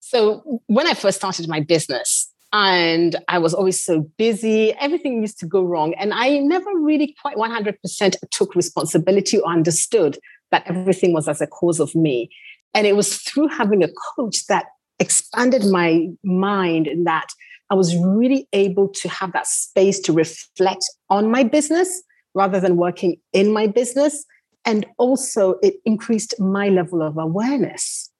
So, 0.00 0.62
when 0.66 0.86
I 0.86 0.94
first 0.94 1.18
started 1.18 1.48
my 1.48 1.60
business, 1.60 2.32
and 2.52 3.16
I 3.28 3.38
was 3.38 3.52
always 3.52 3.82
so 3.82 4.00
busy, 4.16 4.72
everything 4.80 5.20
used 5.20 5.38
to 5.40 5.46
go 5.46 5.62
wrong. 5.62 5.94
And 5.94 6.14
I 6.14 6.38
never 6.38 6.70
really 6.74 7.14
quite 7.20 7.36
100% 7.36 8.16
took 8.30 8.54
responsibility 8.54 9.38
or 9.38 9.50
understood 9.50 10.18
that 10.50 10.62
everything 10.66 11.12
was 11.12 11.28
as 11.28 11.40
a 11.40 11.46
cause 11.46 11.78
of 11.78 11.94
me. 11.94 12.30
And 12.74 12.86
it 12.86 12.96
was 12.96 13.18
through 13.18 13.48
having 13.48 13.82
a 13.82 13.88
coach 14.16 14.46
that 14.46 14.66
expanded 14.98 15.64
my 15.66 16.06
mind 16.22 16.86
in 16.86 17.04
that 17.04 17.28
I 17.70 17.74
was 17.74 17.96
really 17.96 18.48
able 18.52 18.88
to 18.88 19.08
have 19.08 19.32
that 19.32 19.46
space 19.46 20.00
to 20.00 20.12
reflect 20.12 20.84
on 21.10 21.30
my 21.30 21.44
business 21.44 22.02
rather 22.34 22.60
than 22.60 22.76
working 22.76 23.16
in 23.32 23.52
my 23.52 23.66
business. 23.66 24.24
And 24.64 24.86
also, 24.98 25.56
it 25.62 25.76
increased 25.84 26.34
my 26.38 26.68
level 26.68 27.02
of 27.02 27.16
awareness. 27.16 28.10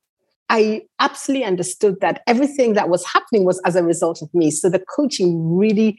I 0.51 0.83
absolutely 0.99 1.45
understood 1.45 1.97
that 2.01 2.23
everything 2.27 2.73
that 2.73 2.89
was 2.89 3.05
happening 3.05 3.45
was 3.45 3.61
as 3.67 3.77
a 3.77 3.83
result 3.83 4.23
of 4.23 4.33
me. 4.33 4.51
So 4.51 4.71
the 4.71 4.83
coaching 4.97 5.57
really 5.57 5.99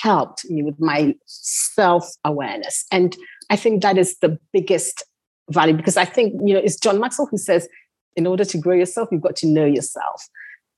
helped 0.00 0.48
me 0.48 0.62
with 0.62 0.80
my 0.80 1.14
self 1.26 2.08
awareness. 2.24 2.84
And 2.92 3.16
I 3.50 3.56
think 3.56 3.82
that 3.82 3.98
is 3.98 4.18
the 4.18 4.38
biggest 4.52 5.04
value 5.50 5.74
because 5.74 5.96
I 5.96 6.04
think, 6.04 6.34
you 6.44 6.54
know, 6.54 6.60
it's 6.60 6.78
John 6.78 7.00
Maxwell 7.00 7.28
who 7.28 7.38
says, 7.38 7.68
in 8.16 8.26
order 8.26 8.44
to 8.44 8.58
grow 8.58 8.74
yourself, 8.74 9.08
you've 9.10 9.22
got 9.22 9.36
to 9.36 9.46
know 9.46 9.64
yourself. 9.64 10.28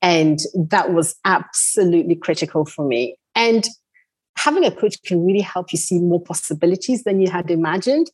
And 0.03 0.39
that 0.55 0.93
was 0.93 1.17
absolutely 1.25 2.15
critical 2.15 2.65
for 2.65 2.87
me. 2.87 3.17
And 3.35 3.67
having 4.37 4.65
a 4.65 4.71
coach 4.71 5.03
can 5.05 5.25
really 5.25 5.41
help 5.41 5.73
you 5.73 5.79
see 5.79 5.99
more 5.99 6.21
possibilities 6.21 7.05
than 7.05 7.21
you 7.21 7.31
had 7.31 7.51
imagined 7.51 8.11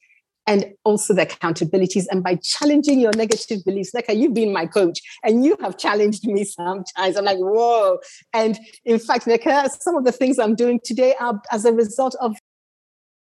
and 0.47 0.65
also 0.85 1.15
the 1.15 1.27
accountabilities 1.27 2.07
and 2.11 2.23
by 2.23 2.35
challenging 2.43 2.99
your 2.99 3.13
negative 3.15 3.61
beliefs 3.65 3.93
like 3.95 4.07
you've 4.09 4.35
been 4.35 4.53
my 4.53 4.67
coach 4.67 5.01
and 5.23 5.45
you 5.45 5.57
have 5.61 5.77
challenged 5.77 6.27
me 6.27 6.45
sometimes 6.45 7.17
i'm 7.17 7.25
like 7.25 7.39
whoa 7.39 7.99
and 8.33 8.59
in 8.85 8.99
fact 8.99 9.27
Nneka, 9.27 9.69
some 9.81 9.97
of 9.97 10.05
the 10.05 10.13
things 10.13 10.39
i'm 10.39 10.55
doing 10.55 10.81
today 10.83 11.15
are 11.21 11.41
as 11.53 11.65
a 11.65 11.73
result 11.73 12.17
of 12.21 12.37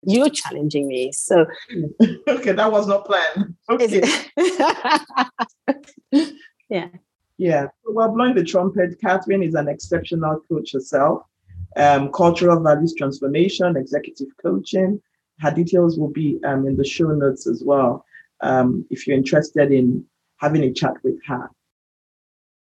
you're 0.06 0.30
challenging 0.30 0.88
me 0.88 1.12
so 1.12 1.46
okay 2.28 2.52
that 2.52 2.72
was 2.72 2.88
not 2.88 3.06
planned. 3.06 3.56
Okay. 3.70 4.02
yeah. 6.70 6.88
Yeah. 7.38 7.68
Well, 7.86 8.12
blowing 8.14 8.36
the 8.36 8.44
trumpet 8.44 9.00
catherine 9.02 9.44
is 9.44 9.56
an 9.56 9.68
exceptional 9.68 10.42
coach 10.48 10.72
herself. 10.72 11.24
Um, 11.76 12.12
cultural 12.12 12.62
values 12.62 12.96
transformation 12.98 13.76
executive 13.76 14.30
coaching. 14.42 15.02
Her 15.40 15.52
details 15.52 16.00
will 16.00 16.12
be 16.12 16.40
um, 16.46 16.66
in 16.66 16.78
the 16.78 16.86
show 16.86 17.08
notes 17.08 17.48
as 17.48 17.62
well 17.66 18.06
um, 18.42 18.86
if 18.90 19.06
you're 19.06 19.18
interested 19.18 19.72
in 19.72 20.06
having 20.38 20.64
a 20.64 20.72
chat 20.72 20.94
with 21.04 21.20
her. 21.26 21.50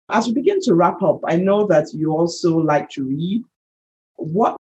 As 0.09 0.27
we 0.27 0.35
begin 0.35 0.61
to 0.63 0.75
wrap 0.75 1.03
up, 1.03 1.21
I 1.27 1.37
know 1.37 1.67
that 1.67 1.93
you 1.93 2.13
also 2.13 2.57
like 2.57 2.89
to 2.91 3.05
read. 3.05 3.43
What 4.17 4.57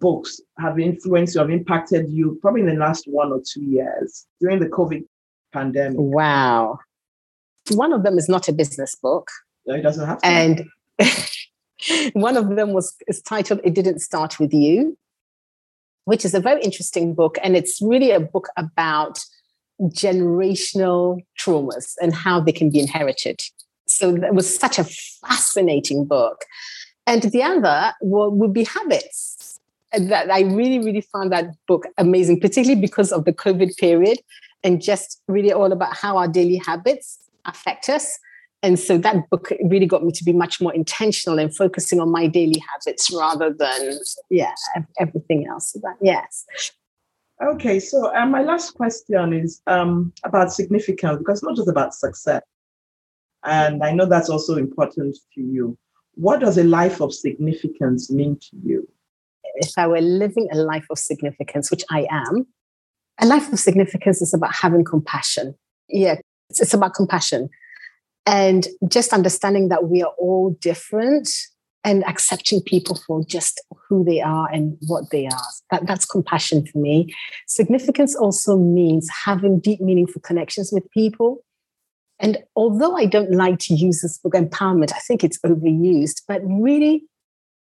books 0.00 0.40
have 0.58 0.78
influenced 0.78 1.34
you, 1.34 1.40
have 1.40 1.50
impacted 1.50 2.08
you 2.10 2.38
probably 2.40 2.62
in 2.62 2.66
the 2.66 2.74
last 2.74 3.06
one 3.06 3.32
or 3.32 3.40
two 3.44 3.62
years 3.62 4.26
during 4.40 4.60
the 4.60 4.66
COVID 4.66 5.04
pandemic? 5.52 5.98
Wow. 5.98 6.78
One 7.70 7.92
of 7.92 8.02
them 8.02 8.18
is 8.18 8.28
not 8.28 8.48
a 8.48 8.52
business 8.52 8.94
book. 8.94 9.28
No, 9.66 9.74
it 9.74 9.82
doesn't 9.82 10.06
have 10.06 10.20
to. 10.20 10.26
And 10.26 10.64
one 12.12 12.36
of 12.36 12.56
them 12.56 12.72
was 12.72 12.94
is 13.08 13.22
titled 13.22 13.60
It 13.64 13.74
Didn't 13.74 14.00
Start 14.00 14.38
With 14.38 14.52
You 14.52 14.96
which 16.04 16.24
is 16.24 16.34
a 16.34 16.40
very 16.40 16.62
interesting 16.62 17.14
book. 17.14 17.38
And 17.42 17.56
it's 17.56 17.80
really 17.80 18.10
a 18.10 18.20
book 18.20 18.48
about 18.56 19.18
generational 19.82 21.24
traumas 21.38 21.94
and 22.00 22.14
how 22.14 22.40
they 22.40 22.52
can 22.52 22.70
be 22.70 22.80
inherited. 22.80 23.40
So 23.86 24.12
that 24.12 24.34
was 24.34 24.54
such 24.54 24.78
a 24.78 24.84
fascinating 24.84 26.04
book. 26.04 26.44
And 27.06 27.22
the 27.22 27.42
other 27.42 27.92
would 28.00 28.52
be 28.52 28.64
habits. 28.64 29.33
That 29.98 30.30
I 30.30 30.42
really, 30.42 30.78
really 30.78 31.00
found 31.00 31.32
that 31.32 31.46
book 31.66 31.86
amazing, 31.98 32.40
particularly 32.40 32.80
because 32.80 33.12
of 33.12 33.24
the 33.24 33.32
COVID 33.32 33.76
period 33.76 34.18
and 34.64 34.82
just 34.82 35.20
really 35.28 35.52
all 35.52 35.70
about 35.72 35.94
how 35.94 36.16
our 36.16 36.26
daily 36.26 36.56
habits 36.56 37.18
affect 37.44 37.88
us. 37.88 38.18
And 38.62 38.78
so 38.78 38.96
that 38.96 39.28
book 39.28 39.52
really 39.64 39.84
got 39.84 40.02
me 40.02 40.10
to 40.12 40.24
be 40.24 40.32
much 40.32 40.58
more 40.60 40.72
intentional 40.74 41.38
in 41.38 41.50
focusing 41.50 42.00
on 42.00 42.10
my 42.10 42.26
daily 42.26 42.62
habits 42.72 43.12
rather 43.14 43.52
than 43.52 43.98
yeah 44.30 44.54
everything 44.98 45.46
else. 45.46 45.76
Yes. 46.00 46.46
Okay 47.44 47.78
so 47.78 48.14
um, 48.16 48.30
my 48.30 48.40
last 48.40 48.70
question 48.72 49.34
is 49.34 49.60
um, 49.66 50.12
about 50.24 50.50
significance 50.50 51.18
because 51.18 51.42
not 51.42 51.56
just 51.56 51.68
about 51.68 51.94
success. 51.94 52.42
And 53.44 53.84
i 53.84 53.92
know 53.92 54.06
that's 54.06 54.30
also 54.30 54.56
important 54.56 55.18
to 55.34 55.42
you. 55.42 55.76
What 56.14 56.40
does 56.40 56.56
a 56.56 56.64
life 56.64 57.02
of 57.02 57.12
significance 57.12 58.10
mean 58.10 58.38
to 58.38 58.56
you 58.64 58.88
if 59.54 59.72
i 59.76 59.86
were 59.86 60.00
living 60.00 60.48
a 60.52 60.56
life 60.56 60.86
of 60.90 60.98
significance 60.98 61.70
which 61.70 61.84
i 61.90 62.06
am 62.10 62.46
a 63.20 63.26
life 63.26 63.52
of 63.52 63.58
significance 63.58 64.20
is 64.20 64.34
about 64.34 64.54
having 64.54 64.84
compassion 64.84 65.54
yeah 65.88 66.16
it's, 66.50 66.60
it's 66.60 66.74
about 66.74 66.94
compassion 66.94 67.48
and 68.26 68.66
just 68.88 69.12
understanding 69.12 69.68
that 69.68 69.88
we 69.88 70.02
are 70.02 70.12
all 70.18 70.56
different 70.60 71.28
and 71.84 72.02
accepting 72.06 72.62
people 72.62 72.98
for 73.06 73.22
just 73.24 73.60
who 73.88 74.02
they 74.04 74.20
are 74.20 74.48
and 74.50 74.76
what 74.86 75.10
they 75.10 75.26
are. 75.26 75.46
That, 75.70 75.86
that's 75.86 76.06
compassion 76.06 76.66
for 76.66 76.78
me. 76.78 77.14
Significance 77.46 78.16
also 78.16 78.56
means 78.56 79.08
having 79.24 79.60
deep, 79.60 79.80
meaningful 79.80 80.22
connections 80.22 80.70
with 80.72 80.90
people. 80.92 81.44
And 82.18 82.38
although 82.56 82.96
I 82.96 83.04
don't 83.04 83.32
like 83.32 83.58
to 83.60 83.74
use 83.74 84.00
this 84.00 84.18
book, 84.18 84.32
empowerment, 84.32 84.92
I 84.92 85.00
think 85.00 85.22
it's 85.22 85.38
overused, 85.40 86.22
but 86.26 86.40
really 86.44 87.04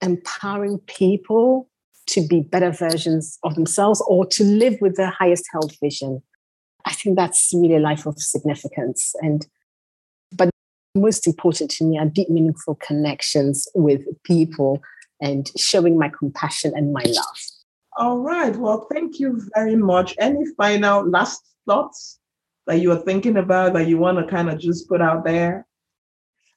empowering 0.00 0.78
people 0.86 1.68
to 2.06 2.26
be 2.26 2.40
better 2.40 2.70
versions 2.70 3.38
of 3.42 3.54
themselves 3.54 4.02
or 4.08 4.26
to 4.26 4.44
live 4.44 4.76
with 4.80 4.96
their 4.96 5.10
highest 5.10 5.44
held 5.52 5.72
vision. 5.82 6.22
I 6.84 6.92
think 6.92 7.16
that's 7.16 7.52
really 7.54 7.76
a 7.76 7.80
life 7.80 8.06
of 8.06 8.18
significance. 8.18 9.14
And 9.20 9.46
but 10.32 10.50
most 10.94 11.26
important 11.26 11.70
to 11.72 11.84
me 11.84 11.98
are 11.98 12.06
deep, 12.06 12.30
meaningful 12.30 12.76
connections 12.76 13.68
with 13.74 14.02
people 14.24 14.80
and 15.20 15.50
showing 15.56 15.98
my 15.98 16.10
compassion 16.16 16.72
and 16.74 16.92
my 16.92 17.02
love. 17.02 17.38
All 17.98 18.18
right. 18.18 18.54
Well, 18.54 18.86
thank 18.92 19.18
you 19.18 19.40
very 19.54 19.76
much. 19.76 20.14
Any 20.18 20.44
final 20.56 21.08
last 21.08 21.42
thoughts 21.66 22.18
that 22.66 22.80
you 22.80 22.92
are 22.92 22.98
thinking 22.98 23.36
about 23.36 23.72
that 23.74 23.88
you 23.88 23.98
want 23.98 24.18
to 24.18 24.26
kind 24.26 24.50
of 24.50 24.58
just 24.58 24.88
put 24.88 25.00
out 25.00 25.24
there? 25.24 25.66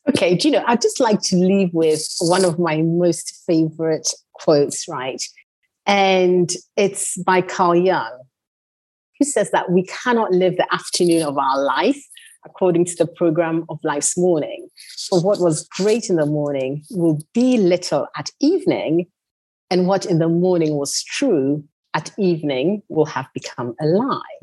Okay, 0.07 0.35
do 0.35 0.47
you 0.47 0.53
know, 0.53 0.63
I'd 0.65 0.81
just 0.81 0.99
like 0.99 1.21
to 1.23 1.35
leave 1.35 1.73
with 1.73 2.03
one 2.19 2.43
of 2.43 2.57
my 2.57 2.81
most 2.81 3.43
favorite 3.45 4.11
quotes, 4.33 4.87
right? 4.87 5.21
And 5.89 6.51
it's 6.77 7.17
by 7.23 7.41
Carl 7.41 7.75
Jung, 7.75 8.21
who 9.17 9.25
says 9.25 9.49
that 9.49 9.71
we 9.71 9.87
cannot 9.87 10.31
live 10.31 10.55
the 10.55 10.71
afternoon 10.71 11.23
of 11.23 11.35
our 11.35 11.59
life 11.59 11.99
according 12.45 12.85
to 12.85 12.95
the 12.95 13.07
program 13.07 13.65
of 13.69 13.79
life's 13.83 14.15
morning. 14.15 14.69
For 15.09 15.19
what 15.19 15.39
was 15.39 15.67
great 15.67 16.07
in 16.07 16.17
the 16.17 16.27
morning 16.27 16.83
will 16.91 17.19
be 17.33 17.57
little 17.57 18.05
at 18.15 18.29
evening, 18.39 19.07
and 19.71 19.87
what 19.87 20.05
in 20.05 20.19
the 20.19 20.29
morning 20.29 20.75
was 20.75 21.01
true 21.01 21.63
at 21.95 22.11
evening 22.19 22.83
will 22.87 23.07
have 23.07 23.25
become 23.33 23.73
a 23.81 23.87
lie. 23.87 24.37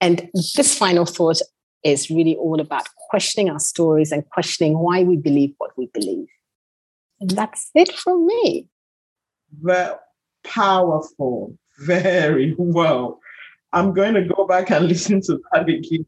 And 0.00 0.28
this 0.56 0.76
final 0.76 1.06
thought 1.06 1.40
is 1.84 2.10
really 2.10 2.34
all 2.34 2.60
about 2.60 2.88
questioning 3.10 3.48
our 3.48 3.60
stories 3.60 4.10
and 4.10 4.28
questioning 4.30 4.76
why 4.76 5.04
we 5.04 5.18
believe 5.18 5.54
what 5.58 5.70
we 5.78 5.86
believe. 5.94 6.26
And 7.20 7.30
that's 7.30 7.70
it 7.76 7.92
from 7.92 8.26
me. 8.26 8.66
Very 9.62 9.94
powerful. 10.48 11.56
Very 11.80 12.54
well. 12.58 13.20
I'm 13.72 13.94
going 13.94 14.14
to 14.14 14.24
go 14.24 14.46
back 14.46 14.70
and 14.70 14.88
listen 14.88 15.22
to 15.22 15.40
that 15.52 15.68
again 15.68 16.06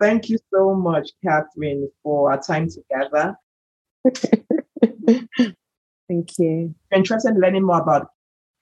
Thank 0.00 0.30
you 0.30 0.38
so 0.52 0.74
much, 0.74 1.10
Catherine, 1.24 1.88
for 2.02 2.32
our 2.32 2.42
time 2.42 2.68
together. 2.68 3.36
Thank 5.06 5.28
you. 5.38 5.54
If 6.08 6.38
you're 6.38 6.98
interested 6.98 7.30
in 7.36 7.40
learning 7.40 7.64
more 7.64 7.80
about 7.80 8.08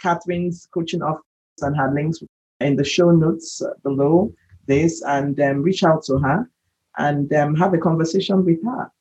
Catherine's 0.02 0.68
coaching 0.74 1.02
office 1.02 1.22
and 1.62 1.76
her 1.76 1.92
links 1.94 2.20
in 2.60 2.76
the 2.76 2.84
show 2.84 3.10
notes 3.12 3.62
below 3.82 4.34
this 4.66 5.02
and 5.02 5.40
um, 5.40 5.62
reach 5.62 5.84
out 5.84 6.04
to 6.04 6.18
her. 6.18 6.50
and 6.98 7.32
um, 7.34 7.56
have 7.56 7.74
a 7.74 7.78
conversation 7.78 8.44
with 8.44 8.64
her. 8.64 8.92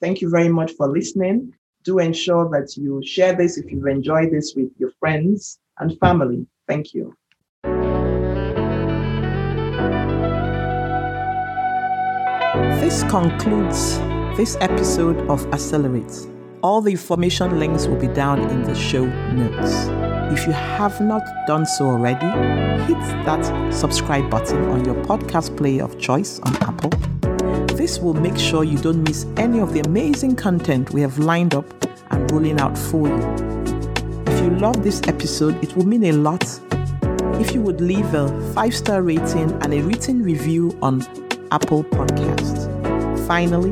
Thank 0.00 0.20
you 0.20 0.30
very 0.30 0.48
much 0.50 0.72
for 0.72 0.88
listening. 0.88 1.52
Do 1.88 2.00
ensure 2.00 2.50
that 2.50 2.76
you 2.76 3.00
share 3.02 3.32
this 3.32 3.56
if 3.56 3.72
you've 3.72 3.86
enjoyed 3.86 4.30
this 4.30 4.52
with 4.54 4.68
your 4.76 4.90
friends 5.00 5.58
and 5.78 5.98
family. 6.00 6.46
Thank 6.68 6.92
you. 6.92 7.16
This 12.78 13.04
concludes 13.04 13.96
this 14.36 14.58
episode 14.60 15.16
of 15.30 15.46
Accelerate. 15.54 16.28
All 16.62 16.82
the 16.82 16.90
information 16.90 17.58
links 17.58 17.86
will 17.86 17.96
be 17.96 18.08
down 18.08 18.42
in 18.50 18.64
the 18.64 18.74
show 18.74 19.06
notes. 19.06 19.72
If 20.38 20.46
you 20.46 20.52
have 20.52 21.00
not 21.00 21.22
done 21.46 21.64
so 21.64 21.86
already, 21.86 22.26
hit 22.84 23.00
that 23.24 23.72
subscribe 23.72 24.28
button 24.28 24.62
on 24.68 24.84
your 24.84 24.96
podcast 25.06 25.56
player 25.56 25.84
of 25.84 25.98
choice 25.98 26.38
on 26.40 26.54
Apple. 26.56 27.17
This 27.78 28.00
will 28.00 28.14
make 28.14 28.36
sure 28.36 28.64
you 28.64 28.76
don't 28.76 29.04
miss 29.04 29.24
any 29.36 29.60
of 29.60 29.72
the 29.72 29.78
amazing 29.78 30.34
content 30.34 30.92
we 30.92 31.00
have 31.00 31.20
lined 31.20 31.54
up 31.54 31.64
and 32.10 32.28
rolling 32.32 32.58
out 32.58 32.76
for 32.76 33.06
you. 33.06 33.22
If 34.26 34.42
you 34.42 34.50
love 34.58 34.82
this 34.82 35.00
episode, 35.06 35.62
it 35.62 35.76
will 35.76 35.86
mean 35.86 36.02
a 36.06 36.10
lot 36.10 36.42
if 37.40 37.54
you 37.54 37.62
would 37.62 37.80
leave 37.80 38.12
a 38.14 38.52
five 38.52 38.74
star 38.74 39.02
rating 39.02 39.52
and 39.62 39.72
a 39.72 39.80
written 39.82 40.24
review 40.24 40.76
on 40.82 41.02
Apple 41.52 41.84
Podcast. 41.84 42.66
Finally, 43.28 43.70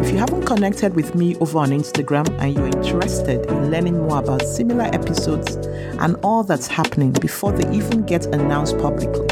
if 0.00 0.10
you 0.10 0.16
haven't 0.16 0.46
connected 0.46 0.94
with 0.94 1.14
me 1.14 1.36
over 1.36 1.58
on 1.58 1.72
Instagram 1.72 2.26
and 2.40 2.54
you're 2.54 2.68
interested 2.68 3.44
in 3.50 3.70
learning 3.70 3.98
more 3.98 4.20
about 4.20 4.40
similar 4.40 4.84
episodes 4.94 5.56
and 6.00 6.16
all 6.22 6.42
that's 6.42 6.68
happening 6.68 7.12
before 7.12 7.52
they 7.52 7.70
even 7.70 8.06
get 8.06 8.24
announced 8.34 8.78
publicly, 8.78 9.31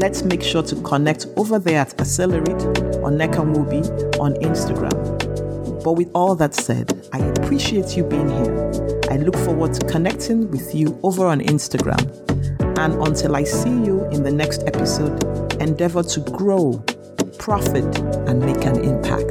let's 0.00 0.22
make 0.22 0.42
sure 0.42 0.62
to 0.62 0.76
connect 0.82 1.26
over 1.36 1.58
there 1.58 1.80
at 1.80 2.00
Accelerate 2.00 2.62
or 3.02 3.10
Nekamubi 3.10 4.18
on 4.20 4.34
Instagram. 4.34 4.92
But 5.82 5.92
with 5.92 6.10
all 6.14 6.34
that 6.36 6.54
said, 6.54 7.08
I 7.12 7.18
appreciate 7.18 7.96
you 7.96 8.04
being 8.04 8.28
here. 8.28 8.70
I 9.10 9.16
look 9.16 9.36
forward 9.36 9.72
to 9.74 9.86
connecting 9.86 10.50
with 10.50 10.74
you 10.74 10.98
over 11.02 11.26
on 11.26 11.40
Instagram. 11.40 12.00
And 12.78 12.94
until 12.94 13.36
I 13.36 13.44
see 13.44 13.70
you 13.70 14.04
in 14.10 14.22
the 14.22 14.32
next 14.32 14.64
episode, 14.66 15.22
endeavor 15.62 16.02
to 16.02 16.20
grow, 16.20 16.84
profit, 17.38 17.98
and 18.28 18.40
make 18.40 18.64
an 18.66 18.84
impact. 18.84 19.25